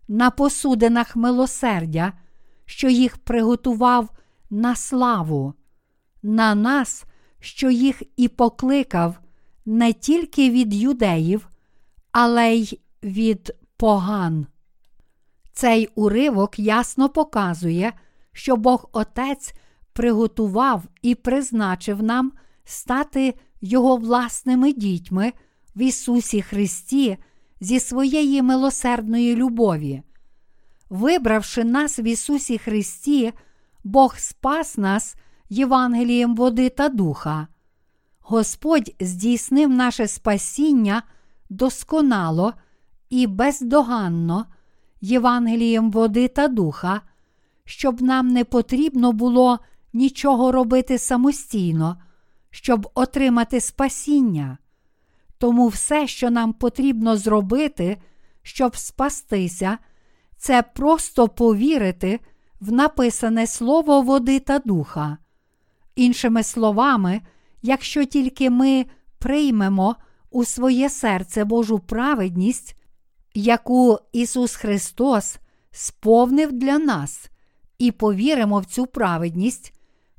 [0.07, 2.13] на посудинах милосердя,
[2.65, 4.09] що їх приготував
[4.49, 5.53] на славу,
[6.23, 7.05] на нас,
[7.39, 9.15] що їх і покликав
[9.65, 11.47] не тільки від юдеїв,
[12.11, 14.47] але й від поган.
[15.53, 17.93] Цей уривок ясно показує,
[18.31, 19.53] що Бог Отець
[19.95, 22.31] приготував і призначив нам
[22.63, 25.33] стати Його власними дітьми
[25.75, 27.17] в Ісусі Христі
[27.61, 30.01] зі своєї милосердної любові.
[30.89, 33.33] Вибравши нас в Ісусі Христі,
[33.83, 35.15] Бог спас нас
[35.49, 37.47] Євангелієм води та духа.
[38.19, 41.03] Господь здійснив наше спасіння
[41.49, 42.53] досконало
[43.09, 44.45] і бездоганно
[45.01, 47.01] Євангелієм води та духа,
[47.65, 49.59] щоб нам не потрібно було
[49.95, 51.97] нічого робити самостійно,
[52.51, 54.57] щоб отримати спасіння.
[55.37, 57.97] Тому все, що нам потрібно зробити,
[58.41, 59.77] щоб спастися,
[60.37, 62.19] це просто повірити
[62.61, 65.17] в написане слово води та духа.
[65.95, 67.21] Іншими словами,
[67.61, 68.85] якщо тільки ми
[69.19, 69.95] приймемо
[70.31, 72.75] у своє серце Божу праведність,
[73.33, 75.37] яку Ісус Христос
[75.71, 77.29] сповнив для нас,
[77.77, 79.74] і повіримо в цю праведність,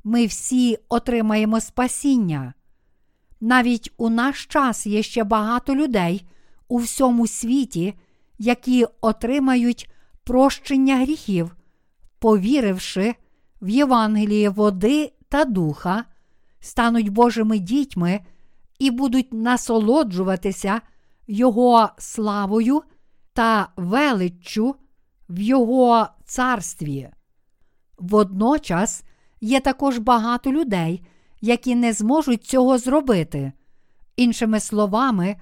[0.07, 2.53] ми всі отримаємо спасіння.
[3.41, 6.27] Навіть у наш час є ще багато людей
[6.67, 7.93] у всьому світі,
[8.37, 9.89] які отримають
[10.23, 11.55] прощення гріхів,
[12.19, 13.15] повіривши
[13.61, 16.05] в Євангеліє води та духа,
[16.59, 18.19] стануть Божими дітьми
[18.79, 20.81] і будуть насолоджуватися
[21.27, 22.83] Його славою
[23.33, 24.75] та величчю
[25.29, 27.09] в Його царстві.
[27.97, 29.03] Водночас
[29.41, 31.01] є також багато людей,
[31.41, 33.51] які не зможуть цього зробити.
[34.15, 35.35] Іншими словами,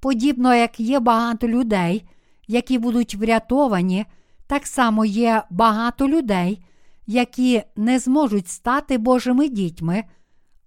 [0.00, 2.04] подібно як є багато людей,
[2.48, 4.06] які будуть врятовані,
[4.46, 6.64] так само є багато людей,
[7.06, 10.04] які не зможуть стати Божими дітьми,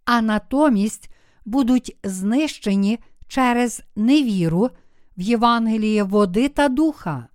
[0.05, 1.09] а натомість
[1.45, 4.69] будуть знищені через невіру
[5.17, 7.27] в Євангеліє води та духа.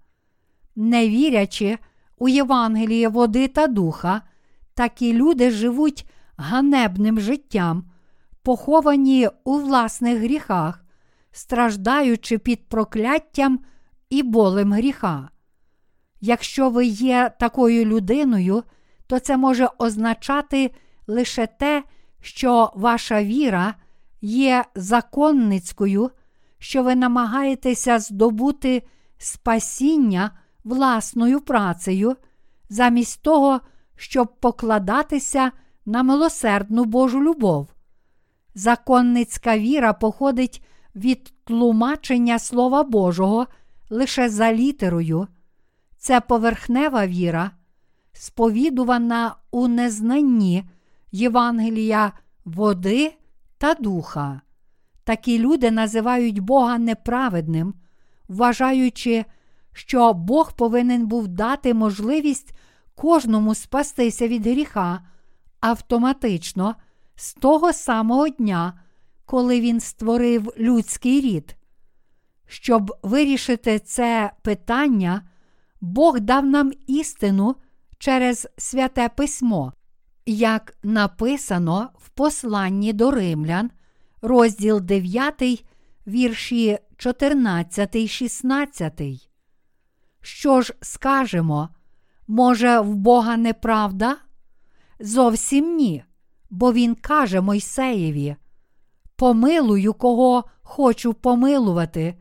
[0.76, 1.78] Не вірячи
[2.18, 4.22] у Євангеліє води та духа,
[4.80, 6.06] такі люди живуть
[6.36, 7.84] ганебним життям,
[8.42, 10.84] поховані у власних гріхах,
[11.32, 13.60] страждаючи під прокляттям
[14.10, 15.28] і болем гріха.
[16.20, 18.62] Якщо ви є такою людиною,
[19.06, 20.70] то це може означати
[21.06, 21.82] лише те,
[22.20, 23.74] що ваша віра
[24.20, 26.10] є законницькою,
[26.58, 28.82] що ви намагаєтеся здобути
[29.18, 30.30] спасіння
[30.64, 32.16] власною працею,
[32.68, 33.60] замість того,
[34.00, 35.52] щоб покладатися
[35.86, 37.68] на милосердну Божу любов.
[38.54, 43.46] Законницька віра походить від тлумачення Слова Божого
[43.90, 45.26] лише за літерою.
[45.98, 47.50] Це поверхнева віра,
[48.12, 50.64] сповідувана у незнанні
[51.12, 52.12] Євангелія
[52.44, 53.12] води
[53.58, 54.40] та духа.
[55.04, 57.74] Такі люди називають Бога неправедним,
[58.28, 59.24] вважаючи,
[59.72, 62.54] що Бог повинен був дати можливість
[63.00, 65.00] кожному спастися від гріха
[65.60, 66.74] автоматично
[67.16, 68.80] з того самого дня,
[69.24, 71.56] коли він створив людський рід.
[72.46, 75.22] Щоб вирішити це питання,
[75.80, 77.56] Бог дав нам істину
[77.98, 79.72] через святе письмо,
[80.26, 83.70] як написано в посланні до римлян,
[84.22, 85.64] розділ 9,
[86.06, 89.00] вірші 14, 16.
[90.20, 91.68] Що ж скажемо?
[92.32, 94.16] Може, в Бога неправда?
[95.00, 96.04] Зовсім ні,
[96.50, 98.36] бо Він каже Мойсеєві:
[99.16, 102.14] Помилую, кого хочу помилувати,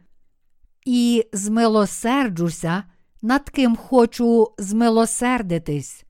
[0.85, 2.83] і змилосерджуся,
[3.21, 6.03] над ким хочу змилосердитись.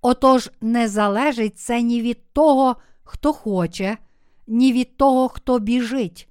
[0.00, 3.98] Отож, не залежить це ні від того, хто хоче,
[4.46, 6.28] ні від того, хто біжить,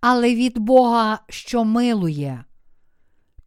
[0.00, 2.44] але від Бога, що милує.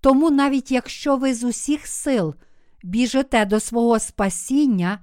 [0.01, 2.35] Тому навіть якщо ви з усіх сил
[2.85, 4.99] біжите до свого спасіння,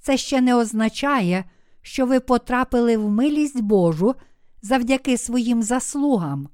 [0.00, 1.44] це ще не означає,
[1.82, 4.14] що ви потрапили в милість Божу
[4.62, 6.48] завдяки своїм заслугам.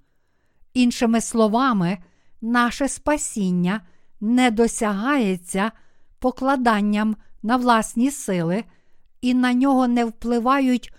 [0.75, 1.99] Іншими словами,
[2.41, 3.81] наше спасіння
[4.21, 5.73] не досягається
[6.19, 8.65] покладанням на власні сили,
[9.21, 10.95] і на нього не впливають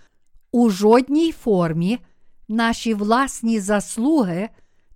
[0.52, 1.98] у жодній формі
[2.48, 4.48] наші власні заслуги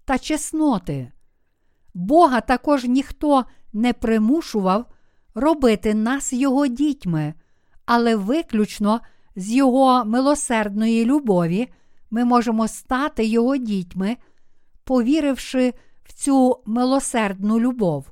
[0.04, 1.12] та чесноти.
[1.94, 3.44] Бога також ніхто
[3.78, 4.86] не примушував
[5.34, 7.34] робити нас Його дітьми,
[7.86, 9.00] але виключно
[9.36, 11.68] з Його милосердної любові
[12.10, 14.16] ми можемо стати Його дітьми,
[14.84, 15.74] повіривши
[16.04, 18.10] в цю милосердну любов.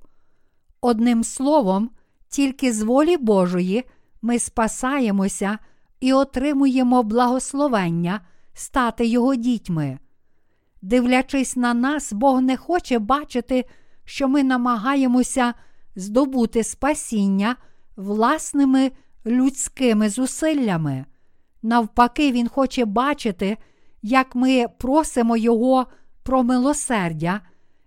[0.81, 1.91] Одним словом,
[2.29, 3.85] тільки з волі Божої
[4.23, 5.59] ми спасаємося
[6.01, 8.21] і отримуємо благословення
[8.55, 9.99] стати Його дітьми.
[10.83, 13.64] Дивлячись на нас, Бог не хоче бачити,
[14.07, 15.55] що ми намагаємося
[15.97, 17.57] здобути спасіння
[17.97, 18.93] власними
[19.27, 21.05] людськими зусиллями.
[21.63, 23.57] Навпаки, Він хоче бачити,
[24.03, 25.87] як ми просимо Його
[26.23, 27.41] про милосердя,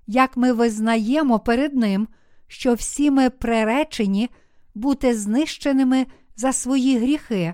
[0.07, 2.07] як ми визнаємо перед Ним,
[2.47, 4.29] що всі ми приречені
[4.75, 6.05] бути знищеними
[6.35, 7.53] за свої гріхи,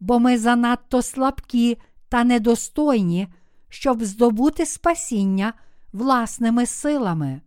[0.00, 1.78] бо ми занадто слабкі
[2.08, 3.28] та недостойні,
[3.68, 5.52] щоб здобути спасіння
[5.92, 7.40] власними силами.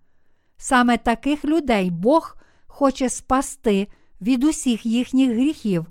[0.58, 2.38] Саме таких людей Бог
[2.68, 3.88] хоче спасти
[4.22, 5.86] від усіх їхніх гріхів,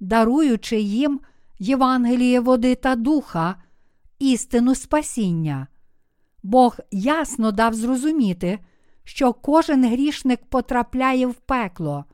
[0.00, 1.20] даруючи їм
[1.58, 3.56] Євангеліє води та духа,
[4.18, 5.66] істину спасіння.
[6.42, 8.58] Бог ясно дав зрозуміти,
[9.04, 12.04] що кожен грішник потрапляє в пекло,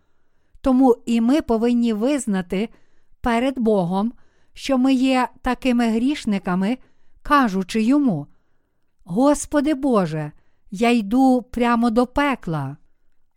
[0.61, 2.69] тому і ми повинні визнати
[3.21, 4.13] перед Богом,
[4.53, 6.79] що ми є такими грішниками,
[7.23, 8.27] кажучи йому:
[9.05, 10.33] Господи Боже,
[10.73, 12.77] я йду прямо до пекла.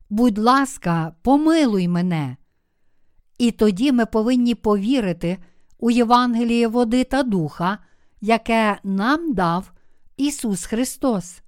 [0.09, 2.37] Будь ласка, помилуй мене.
[3.37, 5.37] І тоді ми повинні повірити
[5.79, 7.77] у Євангеліє води та духа,
[8.21, 9.71] яке нам дав
[10.17, 11.41] Ісус Христос.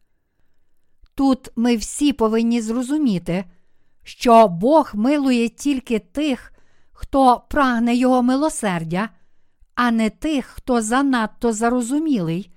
[1.15, 3.45] Тут ми всі повинні зрозуміти,
[4.03, 6.53] що Бог милує тільки тих,
[6.91, 9.09] хто прагне Його милосердя,
[9.75, 12.51] а не тих, хто занадто зарозумілий,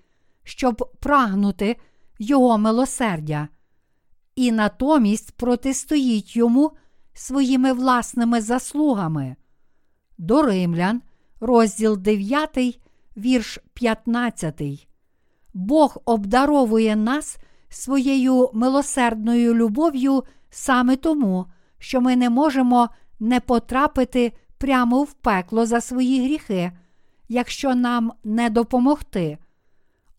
[0.45, 1.77] щоб прагнути
[2.23, 3.49] Його милосердя,
[4.35, 6.73] і натомість протистоїть йому
[7.15, 9.37] своїми власними заслугами.
[10.19, 11.03] До Римлян,
[11.41, 12.81] розділ 9,
[13.17, 14.89] вірш 15.
[15.55, 21.47] Бог обдаровує нас своєю милосердною любов'ю саме тому,
[21.79, 22.89] що ми не можемо
[23.21, 26.73] не потрапити прямо в пекло за свої гріхи,
[27.29, 29.39] якщо нам не допомогти.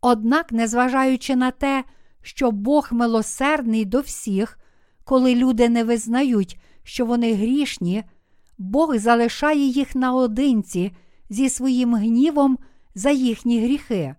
[0.02, 1.84] Однак, незважаючи на те,
[2.22, 4.60] що Бог милосердний до всіх,
[5.04, 8.04] коли люди не визнають, що вони грішні,
[8.58, 10.92] Бог залишає їх наодинці
[11.30, 12.58] зі своїм гнівом
[12.96, 14.16] за їхні гріхи.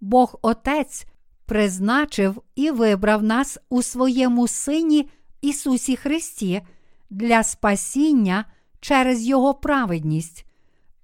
[0.00, 1.06] Бог Отець
[1.46, 6.62] призначив і вибрав нас у своєму Сині Ісусі Христі
[7.10, 8.44] для спасіння
[8.80, 10.46] через Його праведність,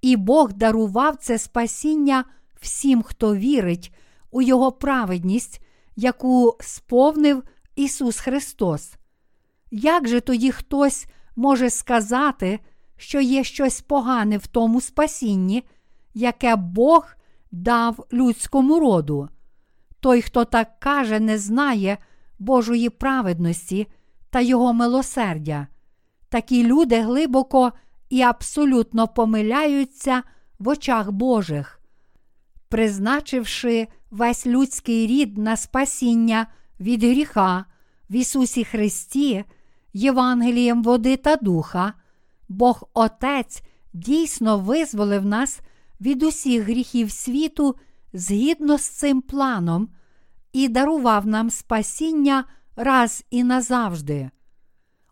[0.01, 2.25] і Бог дарував це спасіння
[2.61, 3.93] всім, хто вірить
[4.31, 5.61] у Його праведність,
[5.95, 7.43] яку сповнив
[7.75, 8.93] Ісус Христос.
[9.71, 11.05] Як же тоді хтось
[11.35, 12.59] може сказати,
[12.97, 15.63] що є щось погане в тому спасінні,
[16.13, 17.07] яке Бог
[17.51, 19.29] дав людському роду?
[19.99, 21.97] Той, хто так каже, не знає
[22.39, 23.87] Божої праведності
[24.29, 25.67] та Його милосердя.
[26.29, 27.71] Такі люди глибоко
[28.09, 30.23] і абсолютно помиляються
[30.59, 31.76] в очах Божих,
[32.69, 36.47] призначивши весь людський рід на спасіння
[36.79, 37.65] від гріха
[38.09, 39.43] в Ісусі Христі,
[39.93, 41.93] Євангелієм води та духа,
[42.49, 43.61] Бог Отець
[43.93, 45.59] дійсно визволив нас
[46.01, 47.75] від усіх гріхів світу
[48.13, 49.89] згідно з цим планом
[50.53, 52.43] і дарував нам спасіння
[52.75, 54.29] раз і назавжди.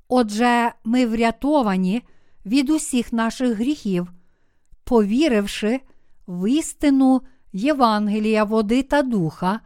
[0.08, 2.02] Отже, ми врятовані
[2.46, 4.12] від усіх наших гріхів,
[4.84, 5.82] повіривши
[6.28, 7.22] в істину
[7.56, 9.60] Євангелія води та духа,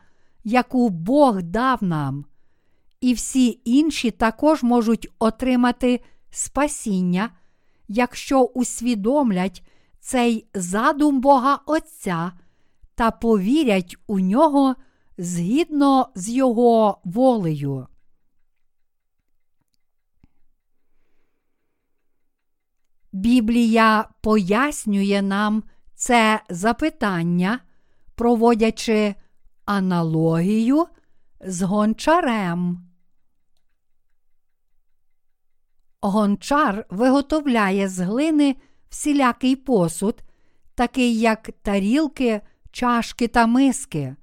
[0.44, 2.26] яку Бог дав нам,
[3.02, 7.30] і всі інші також можуть отримати спасіння,
[7.88, 9.64] якщо усвідомлять
[10.00, 12.32] цей задум Бога Отця
[12.96, 14.76] та повірять у нього
[15.18, 17.88] згідно з Його волею.
[23.12, 25.64] Біблія пояснює нам
[25.96, 27.60] це запитання,
[28.20, 29.16] проводячи
[29.66, 30.88] аналогію
[31.42, 32.80] з гончарем.
[36.02, 38.56] Гончар виготовляє з глини
[38.90, 40.24] всілякий посуд,
[40.76, 42.42] такий як тарілки,
[42.72, 44.16] чашки та миски.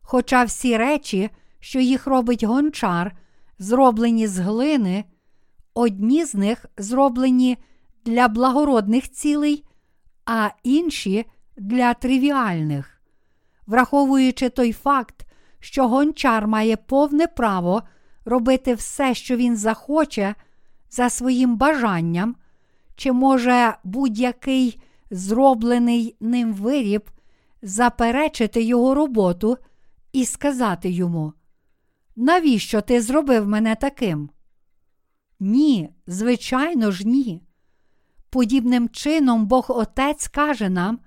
[0.00, 1.30] Хоча всі речі,
[1.60, 3.16] що їх робить гончар,
[3.58, 5.04] зроблені з глини,
[5.74, 7.58] одні з них зроблені
[8.04, 9.64] для благородних цілей,
[10.26, 11.26] а інші
[11.56, 12.99] для тривіальних,
[13.70, 15.26] враховуючи той факт,
[15.60, 17.82] що гончар має повне право
[18.24, 20.34] робити все, що він захоче,
[20.90, 22.36] за своїм бажанням,
[22.96, 24.80] чи може будь-який
[25.10, 27.10] зроблений ним виріб
[27.62, 29.56] заперечити його роботу
[30.12, 31.32] і сказати йому,
[32.16, 34.30] навіщо ти зробив мене таким?
[35.40, 37.42] Ні, звичайно ж, ні.
[38.30, 40.98] Подібним чином Бог Отець каже нам,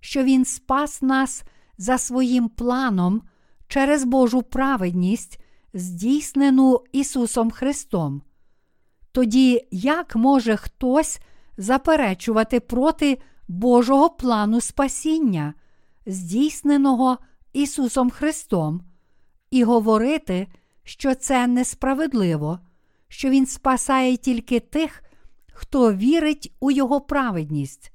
[0.00, 1.44] що Він спас нас
[1.78, 3.22] за своїм планом
[3.68, 5.40] через Божу праведність,
[5.74, 8.22] здійснену Ісусом Христом.
[9.12, 11.20] Тоді як може хтось
[11.56, 13.18] заперечувати проти
[13.48, 15.54] Божого плану спасіння,
[16.06, 17.18] здійсненого
[17.52, 18.82] Ісусом Христом,
[19.50, 20.48] і говорити,
[20.84, 22.58] що це несправедливо,
[23.08, 25.02] що Він спасає тільки тих,
[25.52, 27.92] хто вірить у Його праведність.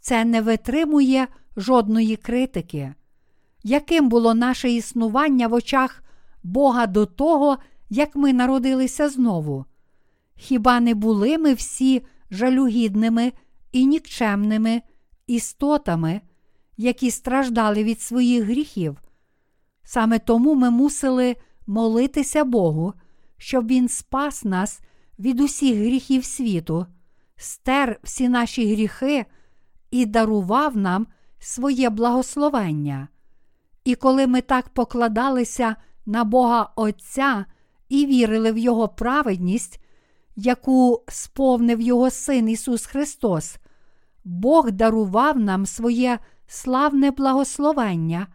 [0.00, 1.28] Це не витримує
[1.58, 2.94] жодної критики.
[3.64, 6.02] Яким було наше існування в очах
[6.42, 7.58] Бога до того,
[7.90, 9.64] як ми народилися знову?
[10.36, 13.32] Хіба не були ми всі жалюгідними
[13.72, 14.82] і нікчемними
[15.26, 16.20] істотами,
[16.76, 19.02] які страждали від своїх гріхів?
[19.84, 21.36] Саме тому ми мусили
[21.66, 22.94] молитися Богу,
[23.36, 24.80] щоб Він спас нас
[25.18, 26.86] від усіх гріхів світу,
[27.36, 29.26] стер всі наші гріхи
[29.90, 31.06] і дарував нам
[31.38, 33.08] своє благословення.
[33.84, 37.44] І коли ми так покладалися на Бога Отця
[37.88, 39.80] і вірили в Його праведність,
[40.36, 43.56] яку сповнив Його Син Ісус Христос,
[44.24, 48.26] Бог дарував нам своє славне благословення,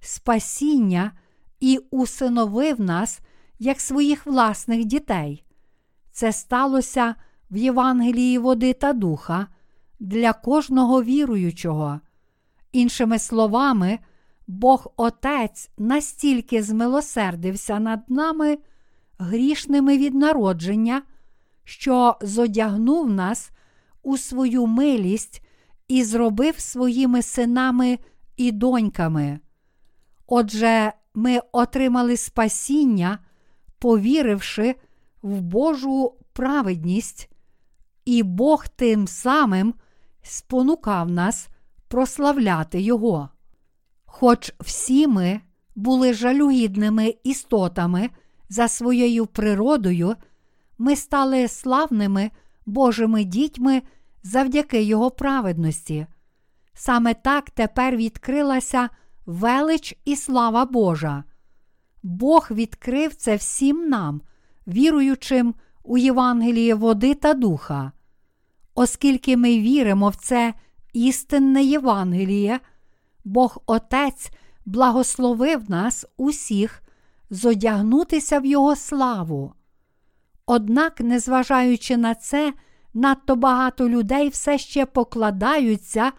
[0.00, 1.12] спасіння
[1.60, 3.20] і усиновив нас
[3.58, 5.44] як своїх власних дітей.
[6.12, 7.14] Це сталося
[7.50, 9.46] в Євангелії води та духа
[10.00, 12.00] для кожного віруючого.
[12.72, 13.98] Іншими словами,
[14.46, 18.58] Бог Отець настільки змилосердився над нами,
[19.18, 21.02] грішними від народження,
[21.64, 23.50] що зодягнув нас
[24.02, 25.42] у свою милість
[25.88, 27.98] і зробив своїми синами
[28.36, 29.40] і доньками.
[30.26, 33.18] Отже, ми отримали спасіння,
[33.78, 34.74] повіривши
[35.22, 37.30] в Божу праведність,
[38.04, 39.74] і Бог тим самим
[40.22, 41.48] спонукав нас
[41.90, 43.28] прославляти Його.
[44.06, 45.40] Хоч всі ми
[45.74, 48.10] були жалюгідними істотами
[48.48, 50.16] за своєю природою,
[50.78, 52.30] ми стали славними
[52.66, 53.82] Божими дітьми
[54.22, 56.06] завдяки Його праведності.
[56.74, 58.88] Саме так тепер відкрилася
[59.26, 61.24] велич і слава Божа.
[62.02, 64.20] Бог відкрив це всім нам,
[64.66, 67.92] віруючим у Євангеліє води та духа.
[68.74, 70.54] Оскільки ми віримо в це
[70.92, 72.60] істинне Євангеліє,
[73.24, 74.30] Бог Отець
[74.66, 76.82] благословив нас усіх
[77.30, 79.52] зодягнутися в Його славу.
[80.46, 82.54] Однак, незважаючи на це,
[82.94, 86.12] надто багато людей все ще покладаються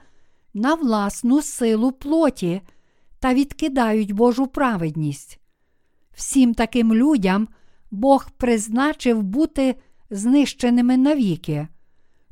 [0.53, 2.61] на власну силу плоті
[3.19, 5.39] та відкидають Божу праведність.
[6.13, 7.47] Всім таким людям
[7.91, 9.75] Бог призначив бути
[10.09, 11.67] знищеними навіки.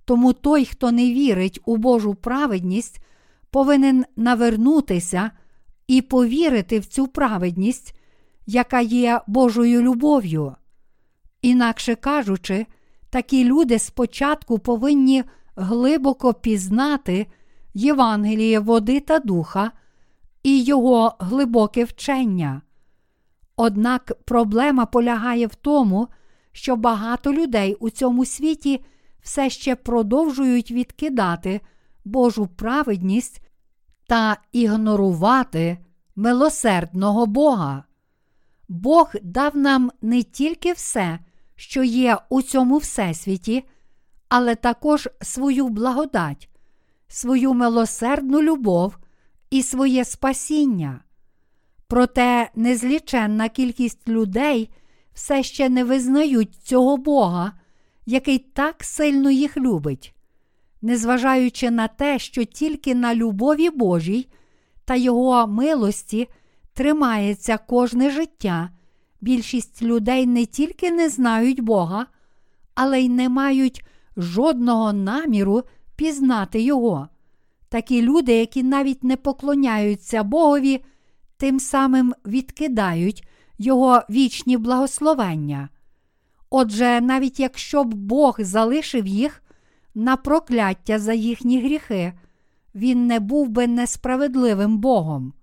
[0.09, 2.99] Тому той, хто не вірить у Божу праведність,
[3.51, 5.31] повинен навернутися
[5.87, 7.99] і повірити в цю праведність,
[8.45, 10.55] яка є Божою любов'ю.
[11.41, 12.65] Інакше кажучи,
[13.09, 15.23] такі люди спочатку повинні
[15.55, 17.27] глибоко пізнати
[17.73, 19.71] Євангеліє води та духа
[20.43, 22.61] і його глибоке вчення.
[23.55, 26.07] Однак проблема полягає в тому,
[26.51, 28.81] що багато людей у цьому світі
[29.21, 31.61] все ще продовжують відкидати
[32.05, 33.41] Божу праведність
[34.07, 35.77] та ігнорувати
[36.15, 37.83] милосердного Бога.
[38.67, 41.19] Бог дав нам не тільки все,
[41.55, 43.63] що є у цьому всесвіті,
[44.29, 46.49] але також свою благодать,
[47.07, 48.97] свою милосердну любов
[49.49, 50.99] і своє спасіння.
[51.87, 54.69] Проте незліченна кількість людей
[55.13, 57.58] все ще не визнають цього Бога,
[58.09, 60.13] який так сильно їх любить,
[60.81, 64.27] незважаючи на те, що тільки на любові Божій
[64.85, 66.27] та Його милості
[66.73, 68.69] тримається кожне життя,
[69.21, 72.05] більшість людей не тільки не знають Бога,
[72.75, 73.85] але й не мають
[74.17, 75.63] жодного наміру
[75.95, 77.07] пізнати Його.
[77.69, 80.83] Такі люди, які навіть не поклоняються Богові,
[81.37, 83.27] тим самим відкидають
[83.57, 85.69] Його вічні благословення.
[86.49, 89.43] Отже, навіть якщо б Бог залишив їх
[89.95, 92.13] на прокляття за їхні гріхи,
[92.75, 95.33] він не був би несправедливим Богом.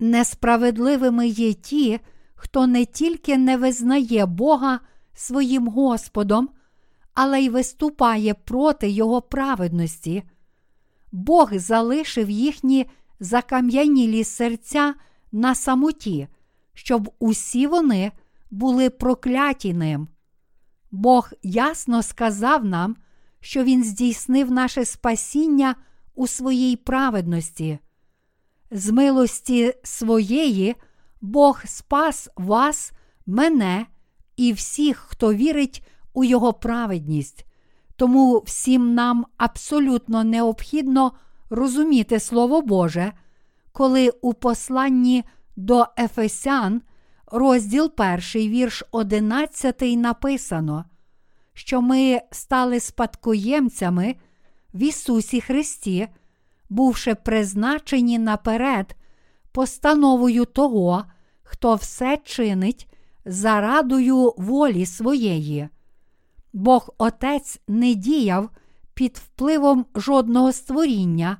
[0.00, 2.00] Несправедливими є ті,
[2.34, 4.80] хто не тільки не визнає Бога
[5.14, 6.48] своїм Господом,
[7.14, 10.22] але й виступає проти Його праведності.
[11.12, 12.86] Бог залишив їхні
[13.20, 14.94] закам'янілі серця
[15.32, 16.28] на самоті,
[16.74, 18.12] щоб усі вони
[18.50, 20.08] були прокляті ним.
[20.94, 22.96] Бог ясно сказав нам,
[23.40, 25.74] що Він здійснив наше спасіння
[26.14, 27.78] у своїй праведності.
[28.70, 30.76] З милості своєї
[31.20, 32.92] Бог спас вас,
[33.26, 33.86] мене
[34.36, 37.46] і всіх, хто вірить у Його праведність.
[37.96, 41.12] Тому всім нам абсолютно необхідно
[41.50, 43.12] розуміти Слово Боже,
[43.72, 45.24] коли у посланні
[45.56, 46.82] до Ефесян,
[47.34, 50.84] розділ 1, вірш 11 написано,
[51.54, 54.16] що ми стали спадкоємцями
[54.74, 56.08] в Ісусі Христі,
[56.70, 58.96] бувши призначені наперед
[59.52, 61.04] постановою того,
[61.42, 62.88] хто все чинить
[63.24, 65.68] за радою волі своєї.
[66.52, 68.50] Бог Отець не діяв
[68.94, 71.36] під впливом жодного створіння,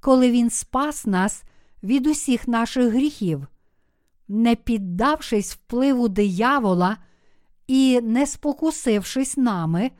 [0.00, 1.42] коли Він спас нас
[1.82, 3.46] від усіх наших гріхів,
[4.28, 6.96] не піддавшись впливу диявола
[7.66, 9.90] і не спокусившись нами,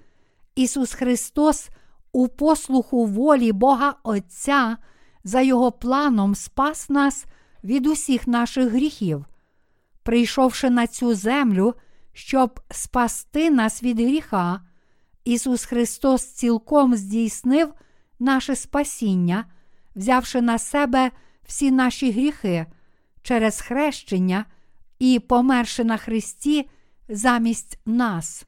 [0.54, 1.68] Ісус Христос
[2.12, 4.76] у послуху волі Бога Отця
[5.24, 7.24] за Його планом спас нас
[7.64, 9.24] від усіх наших гріхів,
[10.02, 11.74] прийшовши на цю землю
[12.14, 14.60] щоб спасти нас від гріха,
[15.24, 17.74] Ісус Христос цілком здійснив
[18.18, 19.44] наше спасіння,
[19.96, 21.10] взявши на себе
[21.46, 22.66] всі наші гріхи
[23.24, 24.44] через хрещення
[24.98, 26.68] і померши на Христі
[27.08, 28.44] замість нас.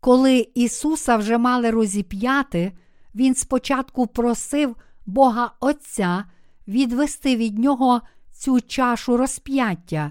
[0.00, 2.72] Коли Ісуса вже мали розіп'яти,
[3.14, 6.24] Він спочатку просив Бога Отця
[6.68, 8.00] відвести від Нього
[8.32, 10.10] цю чашу розп'яття,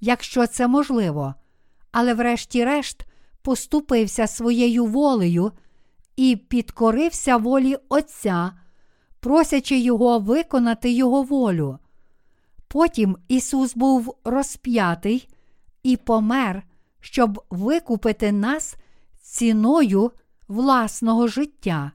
[0.00, 1.34] якщо це можливо
[1.94, 3.06] але врешті-решт
[3.42, 5.52] поступився своєю волею
[6.16, 8.52] і підкорився волі Отця,
[9.20, 11.78] просячи його виконати Його волю.
[12.74, 15.28] Потім Ісус був розп'ятий
[15.82, 16.62] і помер,
[17.00, 18.76] щоб викупити нас
[19.22, 20.10] ціною
[20.48, 21.92] власного життя.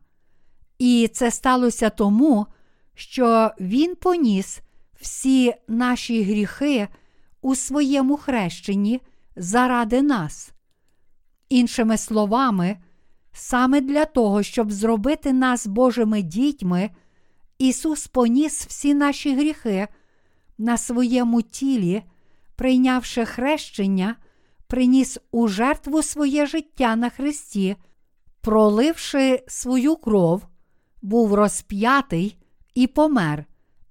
[0.77, 2.45] І це сталося тому,
[2.93, 4.59] що Він поніс
[5.01, 6.87] всі наші гріхи
[7.41, 9.01] у своєму хрещенні
[9.35, 10.51] заради нас.
[11.49, 12.77] Іншими словами,
[13.33, 16.89] саме для того, щоб зробити нас Божими дітьми,
[17.57, 19.87] Ісус поніс всі наші гріхи
[20.59, 22.03] на своєму тілі,
[22.55, 24.15] прийнявши хрещення,
[24.67, 27.75] приніс у жертву своє життя на Христі,
[28.41, 30.47] проливши свою кров,
[31.01, 32.37] був розп'ятий
[32.73, 33.45] і помер,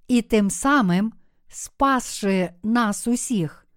[0.07, 1.13] і тим самим
[1.47, 3.67] спасши нас усіх.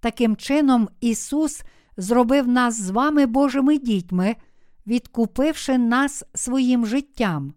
[0.00, 1.62] Таким чином, Ісус
[1.96, 4.36] зробив нас з вами Божими дітьми,
[4.86, 7.54] відкупивши нас своїм життям.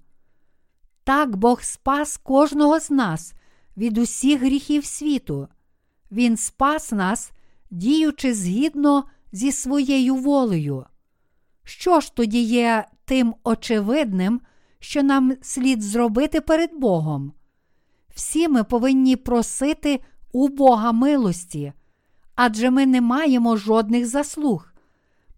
[1.03, 3.33] Так Бог спас кожного з нас
[3.81, 5.47] від усіх гріхів світу.
[6.11, 7.31] Він спас нас,
[7.71, 10.85] діючи згідно зі своєю волею.
[11.63, 14.41] Що ж тоді є тим очевидним,
[14.79, 17.33] що нам слід зробити перед Богом?
[18.15, 19.99] Всі ми повинні просити
[20.31, 21.73] у Бога милості
[22.43, 24.73] адже ми не маємо жодних заслуг.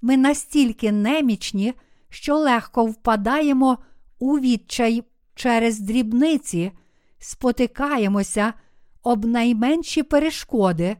[0.01, 1.73] Ми настільки немічні,
[2.09, 3.77] що легко впадаємо
[4.19, 5.03] у відчай
[5.35, 6.71] через дрібниці,
[7.23, 8.53] спотикаємося
[9.03, 10.97] об найменші перешкоди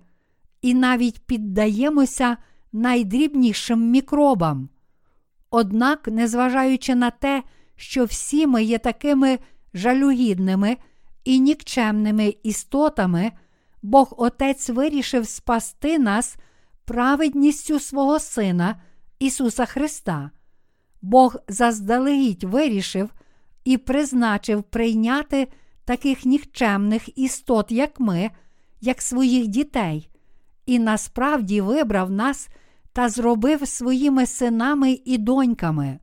[0.61, 2.37] і навіть піддаємося
[2.73, 4.69] найдрібнішим мікробам.
[5.49, 7.43] Однак, незважаючи на те,
[7.75, 9.39] що всі ми є такими
[9.73, 10.77] жалюгідними
[11.23, 13.31] і нікчемними істотами,
[13.81, 16.35] Бог Отець вирішив спасти нас
[16.85, 18.81] праведністю свого Сина
[19.19, 20.31] Ісуса Христа.
[21.01, 23.09] Бог заздалегідь вирішив
[23.63, 25.47] і призначив прийняти
[25.85, 28.31] таких нікчемних істот, як ми,
[28.81, 30.09] як своїх дітей,
[30.65, 32.49] і насправді вибрав нас
[32.93, 35.99] та зробив своїми синами і доньками.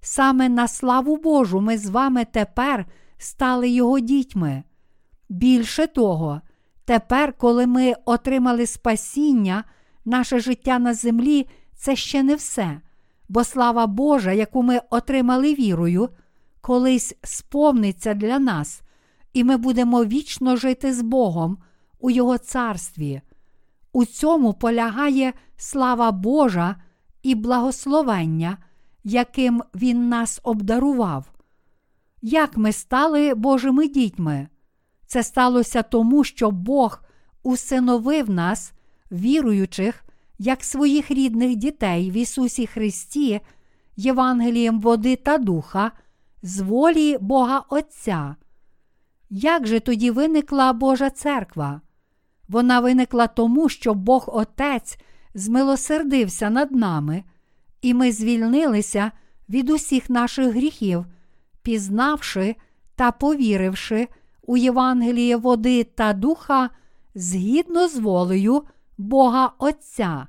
[0.00, 2.86] Саме на славу Божу ми з вами тепер
[3.18, 4.62] стали Його дітьми.
[5.28, 6.40] Більше того,
[6.86, 9.64] Тепер, коли ми отримали спасіння,
[10.04, 12.80] наше життя на землі це ще не все,
[13.28, 16.08] бо слава Божа, яку ми отримали вірою,
[16.60, 18.82] колись сповниться для нас,
[19.36, 21.58] і ми будемо вічно жити з Богом
[21.98, 23.20] у Його царстві.
[23.92, 26.76] У цьому полягає слава Божа
[27.22, 28.58] і благословення,
[29.04, 31.32] яким Він нас обдарував.
[32.22, 34.48] Як ми стали Божими дітьми?
[35.06, 37.02] Це сталося тому, що Бог
[37.42, 38.72] усиновив нас,
[39.12, 40.04] віруючих,
[40.38, 43.40] як своїх рідних дітей в Ісусі Христі,
[43.96, 45.92] Євангелієм води та духа,
[46.42, 48.36] з волі Бога Отця.
[49.30, 51.80] Як же тоді виникла Божа церква?
[52.48, 54.98] Вона виникла тому, що Бог Отець
[55.34, 57.24] змилосердився над нами,
[57.82, 59.10] і ми звільнилися
[59.48, 61.06] від усіх наших гріхів,
[61.62, 62.56] пізнавши
[62.94, 64.08] та повіривши
[64.42, 66.70] у Євангеліє води та духа
[67.14, 68.62] згідно з волею
[68.98, 70.26] Бога Отця.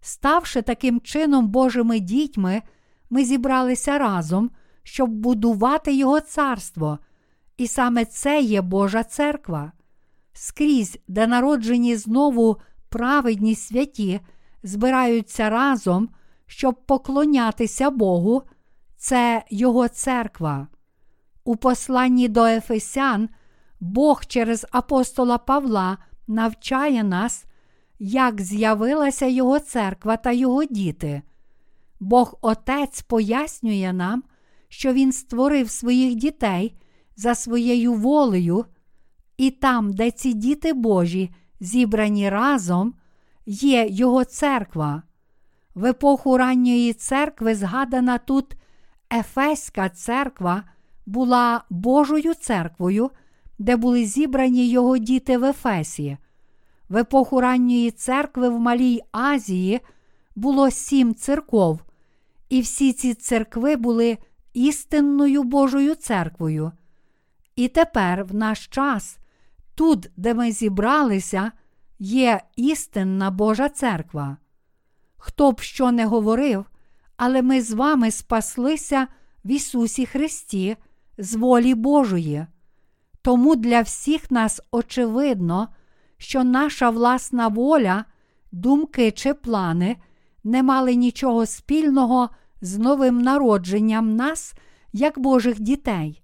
[0.00, 2.62] Ставши таким чином Божими дітьми,
[3.10, 4.50] ми зібралися разом,
[4.82, 6.98] щоб будувати Його царство,
[7.62, 9.72] і саме це є Божа церква.
[10.32, 12.56] Скрізь, де народжені знову
[12.88, 14.20] праведні святі,
[14.62, 16.08] збираються разом,
[16.46, 18.42] щоб поклонятися Богу,
[18.96, 20.68] це Його церква.
[21.44, 23.28] У посланні до Ефесян
[23.80, 27.44] Бог через апостола Павла навчає нас,
[27.98, 31.22] як з'явилася Його церква та Його діти.
[32.00, 34.22] Бог Отець пояснює нам,
[34.68, 36.76] що Він створив своїх дітей
[37.22, 38.64] за своєю волею,
[39.36, 41.30] і там, де ці діти Божі
[41.60, 42.94] зібрані разом,
[43.46, 45.02] є Його церква.
[45.74, 48.56] В епоху ранньої церкви згадана тут
[49.12, 50.62] Ефеська церква
[51.06, 53.10] була Божою церквою,
[53.58, 56.16] де були зібрані його діти в Ефесі.
[56.88, 59.80] В епоху ранньої церкви в Малій Азії
[60.36, 61.80] було сім церков,
[62.48, 64.18] і всі ці церкви були
[64.54, 66.72] істинною Божою церквою.
[67.56, 69.18] І тепер, в наш час,
[69.74, 71.52] тут, де ми зібралися,
[71.98, 74.36] є істинна Божа церква.
[75.16, 76.66] Хто б що не говорив,
[77.16, 79.06] але ми з вами спаслися
[79.44, 80.76] в Ісусі Христі
[81.18, 82.46] з волі Божої.
[83.22, 85.68] Тому для всіх нас очевидно,
[86.18, 88.04] що наша власна воля,
[88.52, 89.96] думки чи плани
[90.44, 92.30] не мали нічого спільного
[92.60, 94.54] з новим народженням нас,
[94.92, 96.21] як Божих дітей.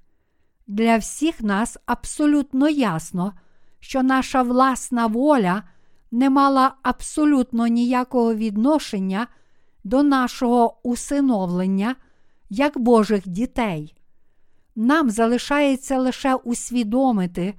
[0.68, 3.32] Для всіх нас абсолютно ясно,
[3.80, 5.62] що наша власна воля
[6.10, 9.26] не мала абсолютно ніякого відношення
[9.84, 11.96] до нашого усиновлення
[12.50, 13.94] як Божих дітей.
[14.76, 17.54] Нам залишається лише усвідомити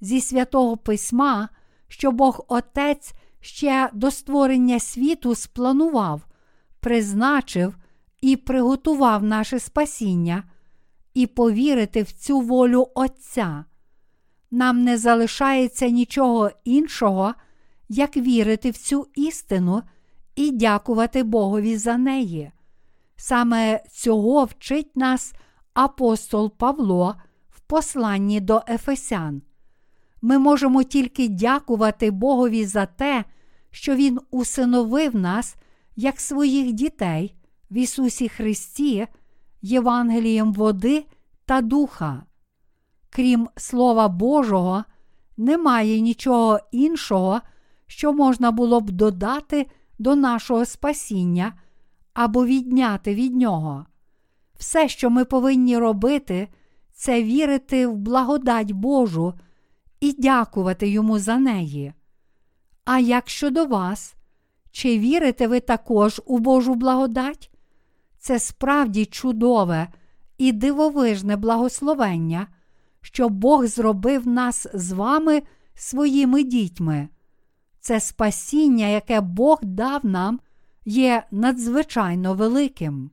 [0.00, 1.48] зі святого Письма,
[1.88, 6.26] що Бог Отець ще до створення світу спланував,
[6.80, 7.76] призначив
[8.20, 10.44] і приготував наше спасіння,
[11.14, 13.64] і повірити в цю волю Отця.
[14.50, 17.34] Нам не залишається нічого іншого,
[17.88, 19.82] як вірити в цю істину
[20.36, 22.52] і дякувати Богові за неї.
[23.16, 25.34] Саме цього вчить нас
[25.74, 27.16] апостол Павло
[27.50, 29.42] в посланні до Ефесян.
[30.22, 33.24] Ми можемо тільки дякувати Богові за те,
[33.70, 35.56] що Він усиновив нас
[35.96, 37.34] як своїх дітей
[37.70, 39.06] в Ісусі Христі,
[39.62, 41.04] Євангелієм води
[41.44, 42.22] та духа.
[43.10, 44.84] Крім Слова Божого,
[45.36, 47.40] немає нічого іншого,
[47.86, 49.66] що можна було б додати
[49.98, 51.54] до нашого спасіння
[52.14, 53.86] або відняти від нього.
[54.58, 56.48] Все, що ми повинні робити,
[56.92, 59.34] це вірити в благодать Божу
[60.00, 61.92] і дякувати йому за неї.
[62.84, 64.14] А як щодо вас,
[64.70, 67.51] чи вірите ви також у Божу благодать?
[68.22, 69.88] Це справді чудове
[70.38, 72.46] і дивовижне благословення,
[73.00, 75.42] що Бог зробив нас з вами
[75.74, 77.08] своїми дітьми.
[77.80, 80.40] Це спасіння, яке Бог дав нам,
[80.84, 83.10] є надзвичайно великим.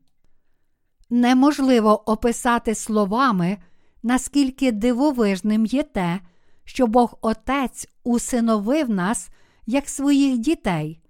[1.10, 3.57] Неможливо описати словами,
[4.03, 6.19] наскільки дивовижним є те,
[6.64, 9.30] що Бог Отець усиновив нас
[9.65, 11.02] як своїх дітей,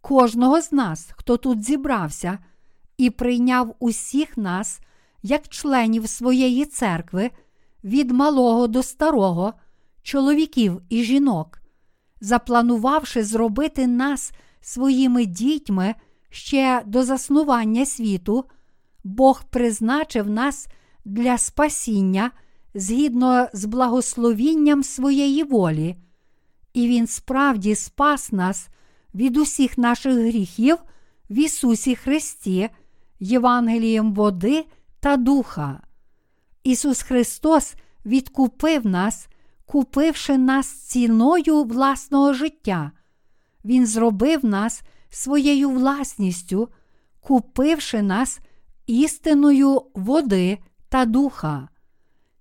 [0.00, 2.38] кожного з нас, хто тут зібрався,
[2.96, 4.80] і прийняв усіх нас
[5.22, 7.30] як членів своєї церкви
[7.84, 9.54] від малого до старого,
[10.02, 11.62] чоловіків і жінок,
[12.20, 15.94] запланувавши зробити нас своїми дітьми
[16.30, 18.44] ще до заснування світу.
[19.04, 20.68] Бог призначив нас
[21.04, 22.30] для спасіння
[22.74, 25.96] згідно з благословінням своєї волі,
[26.74, 28.68] і Він справді спас нас
[29.14, 30.76] від усіх наших гріхів
[31.30, 32.70] в Ісусі Христі,
[33.22, 34.66] Євангелієм води
[35.00, 35.80] та духа.
[36.64, 37.74] Ісус Христос
[38.06, 39.28] відкупив нас,
[39.66, 42.90] купивши нас ціною власного життя.
[43.64, 46.68] Він зробив нас своєю власністю,
[47.20, 48.40] купивши нас
[48.86, 50.58] істиною води
[50.88, 51.68] та духа.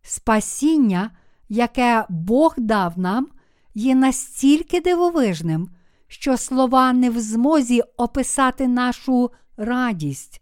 [0.02, 1.12] Спасіння,
[1.50, 3.28] яке Бог дав нам,
[3.74, 5.70] є настільки дивовижним,
[6.08, 10.41] що слова не в змозі описати нашу радість.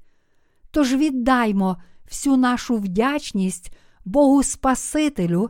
[0.72, 1.78] Тож віддаймо
[2.10, 3.72] всю нашу вдячність
[4.06, 5.50] Богу Спасителю,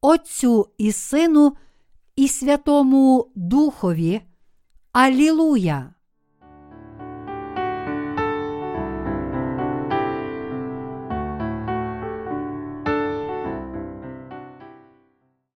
[0.00, 1.52] Отцю і Сину
[2.16, 4.20] і Святому Духові.
[4.92, 5.94] Алілуя!